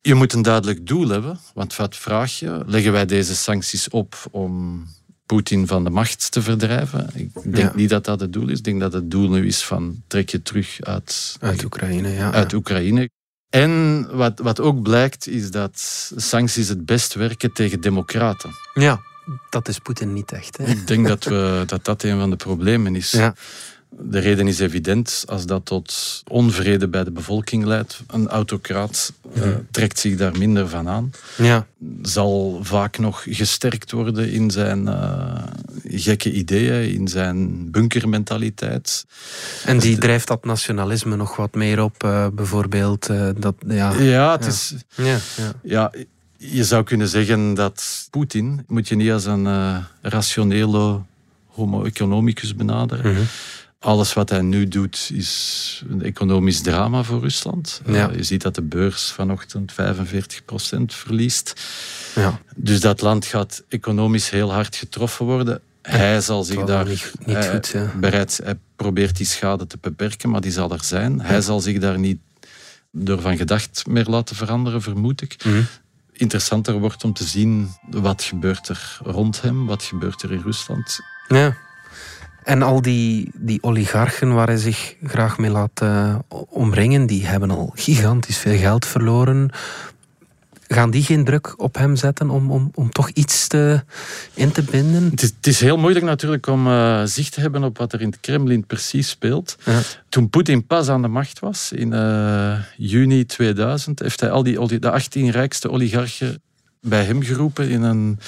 Je 0.00 0.14
moet 0.14 0.32
een 0.32 0.42
duidelijk 0.42 0.86
doel 0.86 1.08
hebben, 1.08 1.38
want 1.54 1.76
wat 1.76 1.96
vraag 1.96 2.38
je? 2.38 2.62
Leggen 2.66 2.92
wij 2.92 3.06
deze 3.06 3.36
sancties 3.36 3.88
op 3.88 4.28
om 4.30 4.84
Poetin 5.28 5.66
van 5.66 5.84
de 5.84 5.90
macht 5.90 6.30
te 6.32 6.42
verdrijven. 6.42 7.10
Ik 7.14 7.52
denk 7.52 7.74
niet 7.74 7.88
dat 7.88 8.04
dat 8.04 8.20
het 8.20 8.32
doel 8.32 8.48
is. 8.48 8.58
Ik 8.58 8.64
denk 8.64 8.80
dat 8.80 8.92
het 8.92 9.10
doel 9.10 9.30
nu 9.30 9.46
is 9.46 9.64
van 9.64 10.02
trek 10.06 10.28
je 10.28 10.42
terug 10.42 10.80
uit, 10.80 11.36
uit 11.40 11.64
Oekraïne. 11.64 12.08
Ja, 12.08 12.32
uit 12.32 12.52
Oekraïne. 12.52 13.10
En 13.50 14.06
wat, 14.16 14.38
wat 14.38 14.60
ook 14.60 14.82
blijkt 14.82 15.26
is 15.26 15.50
dat 15.50 15.80
sancties 16.16 16.68
het 16.68 16.86
best 16.86 17.14
werken 17.14 17.52
tegen 17.52 17.80
democraten. 17.80 18.50
Ja, 18.74 19.00
dat 19.50 19.68
is 19.68 19.78
Poetin 19.78 20.12
niet 20.12 20.32
echt. 20.32 20.56
Hè? 20.56 20.64
Ik 20.64 20.86
denk 20.86 21.06
dat, 21.06 21.24
we, 21.32 21.62
dat 21.66 21.84
dat 21.84 22.02
een 22.02 22.18
van 22.18 22.30
de 22.30 22.36
problemen 22.36 22.96
is. 22.96 23.10
Ja. 23.10 23.34
De 23.90 24.18
reden 24.18 24.46
is 24.46 24.58
evident. 24.58 25.24
Als 25.26 25.46
dat 25.46 25.64
tot 25.64 26.22
onvrede 26.26 26.88
bij 26.88 27.04
de 27.04 27.10
bevolking 27.10 27.64
leidt, 27.64 28.00
een 28.06 28.28
autocraat 28.28 29.12
uh, 29.36 29.42
trekt 29.70 29.98
zich 29.98 30.16
daar 30.16 30.38
minder 30.38 30.68
van 30.68 30.88
aan. 30.88 31.10
Ja. 31.36 31.66
Zal 32.02 32.60
vaak 32.62 32.98
nog 32.98 33.24
gesterkt 33.28 33.90
worden 33.90 34.30
in 34.30 34.50
zijn 34.50 34.86
uh, 34.86 35.42
gekke 35.84 36.32
ideeën, 36.32 36.92
in 36.92 37.08
zijn 37.08 37.70
bunkermentaliteit. 37.70 39.06
En 39.64 39.78
die 39.78 39.98
drijft 39.98 40.28
dat 40.28 40.44
nationalisme 40.44 41.16
nog 41.16 41.36
wat 41.36 41.54
meer 41.54 41.82
op, 41.82 42.02
uh, 42.04 42.26
bijvoorbeeld. 42.32 43.06
dat, 43.36 43.54
ja, 43.66 43.92
ja, 43.92 44.32
het 44.32 44.46
is... 44.46 44.74
Ja, 44.94 45.04
ja. 45.04 45.52
ja, 45.62 45.92
je 46.36 46.64
zou 46.64 46.84
kunnen 46.84 47.08
zeggen 47.08 47.54
dat 47.54 48.08
Poetin 48.10 48.64
moet 48.66 48.88
je 48.88 48.96
niet 48.96 49.10
als 49.10 49.24
een 49.24 49.46
rationele 50.02 51.00
homo 51.46 51.84
economicus 51.84 52.54
benaderen. 52.54 53.12
Mm 53.12 53.26
alles 53.78 54.12
wat 54.12 54.30
hij 54.30 54.40
nu 54.40 54.68
doet 54.68 55.10
is 55.12 55.82
een 55.88 56.02
economisch 56.02 56.60
drama 56.60 57.02
voor 57.02 57.20
Rusland. 57.20 57.80
Eh, 57.86 58.14
je 58.16 58.22
ziet 58.22 58.42
dat 58.42 58.54
de 58.54 58.62
beurs 58.62 59.10
vanochtend 59.10 59.72
45% 59.72 60.94
verliest. 60.94 61.52
Ja. 62.14 62.40
Dus 62.56 62.80
dat 62.80 63.00
land 63.00 63.26
gaat 63.26 63.62
economisch 63.68 64.30
heel 64.30 64.52
hard 64.52 64.76
getroffen 64.76 65.26
worden. 65.26 65.60
Hij 65.82 66.20
zal 66.20 66.44
zich 66.44 66.64
daar 66.64 66.86
niet, 66.86 67.12
niet 67.18 67.36
hij, 67.36 67.50
goed, 67.50 67.68
ja. 67.68 67.92
bereid, 67.96 68.40
hij 68.44 68.58
probeert 68.76 69.16
die 69.16 69.26
schade 69.26 69.66
te 69.66 69.78
beperken, 69.80 70.30
maar 70.30 70.40
die 70.40 70.52
zal 70.52 70.72
er 70.72 70.84
zijn. 70.84 71.20
Hij 71.20 71.40
zal 71.40 71.60
zich 71.60 71.78
daar 71.78 71.98
niet 71.98 72.18
door 72.92 73.20
van 73.20 73.36
gedacht 73.36 73.86
meer 73.86 74.06
laten 74.06 74.36
veranderen, 74.36 74.82
vermoed 74.82 75.22
ik. 75.22 75.44
Mm 75.44 75.66
Interessanter 76.12 76.78
wordt 76.78 77.04
om 77.04 77.12
te 77.12 77.24
zien 77.24 77.70
wat 77.90 78.22
gebeurt 78.22 78.68
er 78.68 78.98
rond 79.02 79.42
hem, 79.42 79.66
wat 79.66 79.82
gebeurt 79.82 80.22
er 80.22 80.32
in 80.32 80.42
Rusland. 80.44 81.00
Ja. 81.28 81.56
En 82.48 82.62
al 82.62 82.82
die, 82.82 83.30
die 83.34 83.62
oligarchen 83.62 84.34
waar 84.34 84.46
hij 84.46 84.56
zich 84.56 84.94
graag 85.02 85.38
mee 85.38 85.50
laat 85.50 85.80
uh, 85.82 86.18
omringen, 86.48 87.06
die 87.06 87.26
hebben 87.26 87.50
al 87.50 87.72
gigantisch 87.74 88.38
veel 88.38 88.58
geld 88.58 88.86
verloren. 88.86 89.50
Gaan 90.68 90.90
die 90.90 91.02
geen 91.02 91.24
druk 91.24 91.54
op 91.56 91.76
hem 91.76 91.96
zetten 91.96 92.30
om, 92.30 92.50
om, 92.50 92.70
om 92.74 92.90
toch 92.90 93.08
iets 93.08 93.46
te, 93.46 93.82
in 94.34 94.52
te 94.52 94.62
binden? 94.62 95.04
Het 95.10 95.22
is, 95.22 95.32
het 95.36 95.46
is 95.46 95.60
heel 95.60 95.76
moeilijk 95.76 96.04
natuurlijk 96.04 96.46
om 96.46 96.66
uh, 96.66 97.02
zicht 97.04 97.32
te 97.32 97.40
hebben 97.40 97.64
op 97.64 97.78
wat 97.78 97.92
er 97.92 98.00
in 98.00 98.08
het 98.08 98.20
Kremlin 98.20 98.66
precies 98.66 99.08
speelt. 99.08 99.56
Ja. 99.64 99.80
Toen 100.08 100.30
Poetin 100.30 100.66
pas 100.66 100.88
aan 100.88 101.02
de 101.02 101.08
macht 101.08 101.38
was, 101.38 101.72
in 101.72 101.92
uh, 101.92 102.58
juni 102.76 103.26
2000, 103.26 103.98
heeft 103.98 104.20
hij 104.20 104.30
al 104.30 104.42
die, 104.42 104.78
de 104.78 104.90
18 104.90 105.30
rijkste 105.30 105.70
oligarchen 105.70 106.42
bij 106.80 107.04
hem 107.04 107.22
geroepen 107.22 107.68
in 107.68 107.82
een, 107.82 108.18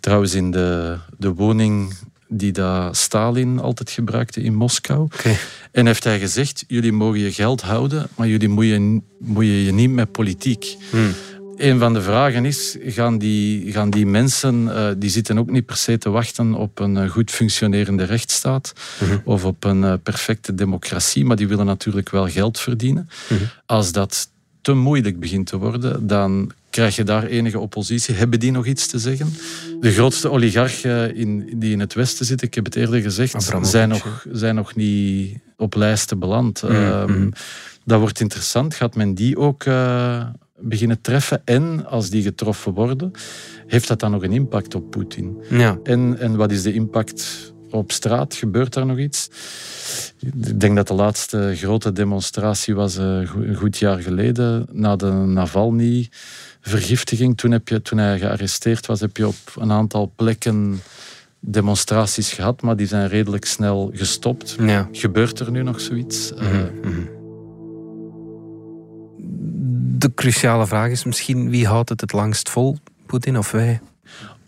trouwens 0.00 0.34
in 0.34 0.50
de, 0.50 0.98
de 1.18 1.34
woning 1.34 1.94
die 2.36 2.52
dat 2.52 2.96
Stalin 2.96 3.60
altijd 3.60 3.90
gebruikte 3.90 4.42
in 4.42 4.54
Moskou. 4.54 5.08
En 5.72 5.86
heeft 5.86 6.04
hij 6.04 6.18
gezegd, 6.18 6.64
jullie 6.66 6.92
mogen 6.92 7.20
je 7.20 7.32
geld 7.32 7.62
houden, 7.62 8.08
maar 8.16 8.28
jullie 8.28 8.48
moet 8.48 8.64
je, 8.64 9.00
moet 9.18 9.44
je, 9.44 9.64
je 9.64 9.72
niet 9.72 9.90
met 9.90 10.12
politiek. 10.12 10.76
Hmm. 10.90 11.12
Een 11.56 11.78
van 11.78 11.92
de 11.92 12.02
vragen 12.02 12.44
is, 12.44 12.76
gaan 12.80 13.18
die, 13.18 13.72
gaan 13.72 13.90
die 13.90 14.06
mensen, 14.06 14.62
uh, 14.64 14.88
die 14.96 15.10
zitten 15.10 15.38
ook 15.38 15.50
niet 15.50 15.66
per 15.66 15.76
se 15.76 15.98
te 15.98 16.10
wachten 16.10 16.54
op 16.54 16.78
een 16.78 16.96
eh, 16.96 17.10
goed 17.10 17.30
functionerende 17.30 18.04
rechtsstaat 18.04 18.72
mhm. 19.00 19.18
of 19.24 19.44
op 19.44 19.64
een 19.64 19.82
uh, 19.82 19.94
perfecte 20.02 20.54
democratie, 20.54 21.24
maar 21.24 21.36
die 21.36 21.48
willen 21.48 21.66
natuurlijk 21.66 22.10
wel 22.10 22.28
geld 22.28 22.60
verdienen. 22.60 23.08
Mhm. 23.28 23.42
Als 23.66 23.92
dat 23.92 24.28
te 24.62 24.72
moeilijk 24.72 25.20
begint 25.20 25.46
te 25.46 25.56
worden, 25.56 26.06
dan 26.06 26.52
krijg 26.74 26.96
je 26.96 27.02
daar 27.02 27.24
enige 27.24 27.58
oppositie. 27.58 28.14
Hebben 28.14 28.40
die 28.40 28.50
nog 28.50 28.66
iets 28.66 28.86
te 28.86 28.98
zeggen? 28.98 29.34
De 29.80 29.92
grootste 29.92 30.30
oligarchen 30.30 31.16
in, 31.16 31.52
die 31.56 31.72
in 31.72 31.80
het 31.80 31.94
Westen 31.94 32.26
zitten, 32.26 32.46
ik 32.46 32.54
heb 32.54 32.64
het 32.64 32.76
eerder 32.76 33.00
gezegd, 33.00 33.52
zijn 33.60 33.88
nog, 33.88 34.26
zijn 34.32 34.54
nog 34.54 34.74
niet 34.74 35.38
op 35.56 35.74
lijsten 35.74 36.18
beland. 36.18 36.62
Mhm, 36.62 36.72
ehm, 36.72 37.30
dat 37.84 38.00
wordt 38.00 38.20
interessant. 38.20 38.74
Gaat 38.74 38.96
men 38.96 39.14
die 39.14 39.36
ook 39.36 39.64
beginnen 40.58 41.00
treffen. 41.00 41.42
En 41.44 41.86
als 41.86 42.10
die 42.10 42.22
getroffen 42.22 42.72
worden, 42.72 43.10
heeft 43.66 43.88
dat 43.88 44.00
dan 44.00 44.10
nog 44.10 44.22
een 44.22 44.32
impact 44.32 44.74
op 44.74 44.90
Poetin? 44.90 45.36
Ja. 45.50 45.78
En, 45.82 46.18
en 46.18 46.36
wat 46.36 46.50
is 46.50 46.62
de 46.62 46.72
impact 46.72 47.53
op 47.74 47.92
straat? 47.92 48.34
Gebeurt 48.34 48.72
daar 48.72 48.86
nog 48.86 48.98
iets? 48.98 49.30
Ik 50.18 50.60
denk 50.60 50.76
dat 50.76 50.88
de 50.88 50.94
laatste 50.94 51.52
grote 51.56 51.92
demonstratie 51.92 52.74
was 52.74 52.98
uh, 52.98 53.04
een 53.04 53.54
goed 53.54 53.78
jaar 53.78 53.98
geleden, 53.98 54.66
na 54.72 54.96
de 54.96 55.10
Navalny-vergiftiging. 55.10 57.36
Toen, 57.36 57.50
heb 57.50 57.68
je, 57.68 57.82
toen 57.82 57.98
hij 57.98 58.18
gearresteerd 58.18 58.86
was, 58.86 59.00
heb 59.00 59.16
je 59.16 59.26
op 59.26 59.36
een 59.58 59.72
aantal 59.72 60.12
plekken 60.16 60.82
demonstraties 61.40 62.32
gehad, 62.32 62.62
maar 62.62 62.76
die 62.76 62.86
zijn 62.86 63.08
redelijk 63.08 63.44
snel 63.44 63.90
gestopt. 63.94 64.56
Ja. 64.60 64.88
Gebeurt 64.92 65.40
er 65.40 65.50
nu 65.50 65.62
nog 65.62 65.80
zoiets? 65.80 66.32
Mm 66.32 66.70
-hmm 66.82 67.22
de 70.04 70.14
cruciale 70.14 70.66
vraag 70.66 70.90
is 70.90 71.04
misschien 71.04 71.50
wie 71.50 71.66
houdt 71.66 71.88
het 71.88 72.00
het 72.00 72.12
langst 72.12 72.50
vol, 72.50 72.78
Poetin 73.06 73.38
of 73.38 73.50
wij? 73.50 73.80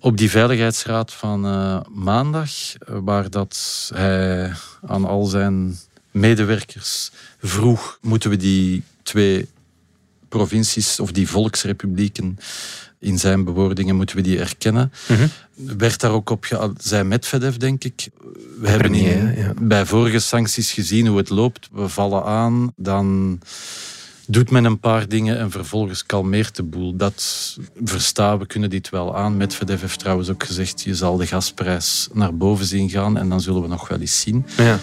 Op 0.00 0.16
die 0.16 0.30
veiligheidsraad 0.30 1.12
van 1.12 1.46
uh, 1.46 1.80
maandag, 1.94 2.50
eh, 2.78 2.96
waar 3.02 3.30
dat 3.30 3.90
hij 3.94 4.52
aan 4.87 5.04
al 5.04 5.24
zijn 5.24 5.78
medewerkers 6.11 7.11
vroeg, 7.40 7.98
moeten 8.00 8.30
we 8.30 8.37
die 8.37 8.82
twee 9.02 9.48
provincies 10.28 11.00
of 11.00 11.12
die 11.12 11.28
volksrepublieken 11.28 12.38
in 12.98 13.18
zijn 13.18 13.44
bewoordingen 13.44 13.96
moeten 13.96 14.16
we 14.16 14.22
die 14.22 14.38
erkennen. 14.38 14.92
Mm 15.09 15.30
Werd 15.76 16.00
daar 16.00 16.11
ook 16.11 16.30
op 16.30 16.44
ge... 16.44 16.72
zei 16.78 17.04
Medvedev, 17.04 17.56
denk 17.56 17.85
ik. 17.85 18.09
We 18.61 18.68
hebben 18.68 18.94
in, 18.94 19.35
bij 19.61 19.87
vorige 19.87 20.18
sancties 20.18 20.72
gezien 20.72 21.06
hoe 21.06 21.16
het 21.16 21.28
loopt. 21.28 21.68
We 21.72 21.88
vallen 21.88 22.24
aan, 22.24 22.72
dan 22.76 23.38
doet 24.27 24.51
men 24.51 24.65
een 24.65 24.79
paar 24.79 25.09
dingen 25.09 25.39
en 25.39 25.51
vervolgens 25.51 26.07
kalmeert 26.07 26.57
de 26.57 26.62
boel. 26.62 26.97
Dat 26.97 27.57
verstaan 27.85 28.39
we, 28.39 28.47
kunnen 28.47 28.71
dit 28.71 28.89
wel 28.89 29.17
aan. 29.17 29.37
Medvedev 29.37 29.81
heeft 29.81 29.99
trouwens 29.99 30.29
ook 30.29 30.45
gezegd, 30.45 30.83
je 30.83 30.95
zal 30.95 31.17
de 31.17 31.27
gasprijs 31.27 32.09
naar 32.12 32.37
boven 32.37 32.67
zien 32.67 32.91
gaan 32.91 33.17
en 33.17 33.29
dan 33.29 33.41
zullen 33.41 33.62
we 33.62 33.69
nog 33.69 33.89
wel 33.89 33.99
eens 33.99 34.21
zien. 34.21 34.47
Ja. 34.57 34.79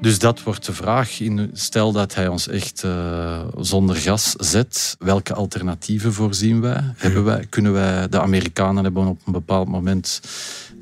Dus 0.00 0.18
dat 0.18 0.42
wordt 0.42 0.66
de 0.66 0.72
vraag. 0.72 1.20
Stel 1.52 1.92
dat 1.92 2.14
hij 2.14 2.28
ons 2.28 2.48
echt 2.48 2.82
uh, 2.84 3.40
zonder 3.58 3.96
gas 3.96 4.34
zet, 4.38 4.96
welke 4.98 5.34
alternatieven 5.34 6.12
voorzien 6.12 6.60
wij? 6.60 6.80
Hebben 6.96 7.24
wij? 7.24 7.46
Kunnen 7.48 7.72
wij? 7.72 8.08
De 8.08 8.20
Amerikanen 8.20 8.84
hebben 8.84 9.06
op 9.06 9.20
een 9.26 9.32
bepaald 9.32 9.68
moment 9.68 10.20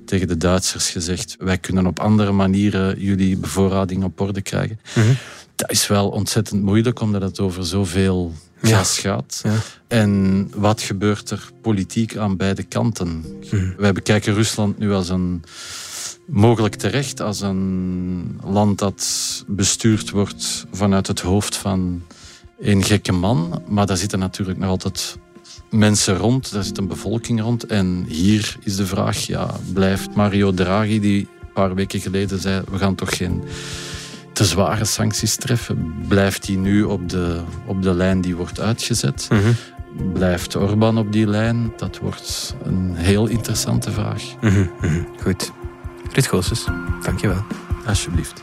tegen 0.06 0.28
de 0.28 0.36
Duitsers 0.36 0.90
gezegd: 0.90 1.36
wij 1.38 1.58
kunnen 1.58 1.86
op 1.86 2.00
andere 2.00 2.32
manieren 2.32 3.00
jullie 3.00 3.36
bevoorrading 3.36 4.04
op 4.04 4.20
orde 4.20 4.42
krijgen. 4.42 4.80
Mm 4.94 5.16
dat 5.62 5.70
is 5.70 5.86
wel 5.86 6.08
ontzettend 6.08 6.62
moeilijk, 6.62 7.00
omdat 7.00 7.22
het 7.22 7.40
over 7.40 7.66
zoveel 7.66 8.32
gas 8.62 8.98
gaat. 8.98 9.40
Ja. 9.42 9.54
En 9.88 10.50
wat 10.54 10.80
gebeurt 10.80 11.30
er 11.30 11.50
politiek 11.60 12.16
aan 12.16 12.36
beide 12.36 12.62
kanten? 12.62 13.24
Mm. 13.50 13.74
Wij 13.76 13.92
bekijken 13.92 14.34
Rusland 14.34 14.78
nu 14.78 14.92
als 14.92 15.08
een 15.08 15.42
mogelijk 16.26 16.74
terecht 16.74 17.20
als 17.20 17.40
een 17.40 18.40
land 18.44 18.78
dat 18.78 19.04
bestuurd 19.46 20.10
wordt 20.10 20.66
vanuit 20.72 21.06
het 21.06 21.20
hoofd 21.20 21.56
van 21.56 22.02
een 22.60 22.84
gekke 22.84 23.12
man. 23.12 23.62
Maar 23.68 23.86
daar 23.86 23.96
zitten 23.96 24.18
natuurlijk 24.18 24.58
nog 24.58 24.68
altijd 24.68 25.18
mensen 25.70 26.16
rond, 26.16 26.52
daar 26.52 26.64
zit 26.64 26.78
een 26.78 26.88
bevolking 26.88 27.40
rond. 27.40 27.66
En 27.66 28.04
hier 28.08 28.56
is 28.60 28.76
de 28.76 28.86
vraag, 28.86 29.18
ja, 29.18 29.54
blijft 29.72 30.14
Mario 30.14 30.52
Draghi, 30.52 31.00
die 31.00 31.28
een 31.40 31.52
paar 31.54 31.74
weken 31.74 32.00
geleden 32.00 32.40
zei, 32.40 32.62
we 32.70 32.78
gaan 32.78 32.94
toch 32.94 33.16
geen 33.16 33.42
te 34.42 34.48
zware 34.48 34.84
sancties 34.84 35.36
treffen? 35.36 35.94
Blijft 36.08 36.46
hij 36.46 36.56
nu 36.56 36.82
op 36.82 37.08
de, 37.08 37.40
op 37.66 37.82
de 37.82 37.94
lijn 37.94 38.20
die 38.20 38.36
wordt 38.36 38.60
uitgezet? 38.60 39.28
Mhm. 39.30 39.52
Blijft 40.12 40.56
Orbán 40.56 40.98
op 40.98 41.12
die 41.12 41.26
lijn? 41.26 41.72
Dat 41.76 41.98
wordt 41.98 42.56
een 42.62 42.94
heel 42.94 43.26
interessante 43.26 43.90
vraag. 43.90 44.22
Mm 44.40 44.50
-hmm. 44.50 45.06
Goed. 45.22 45.52
Rit 46.12 46.26
Goossens, 46.26 46.64
dankjewel. 47.02 47.44
Alsjeblieft. 47.86 48.42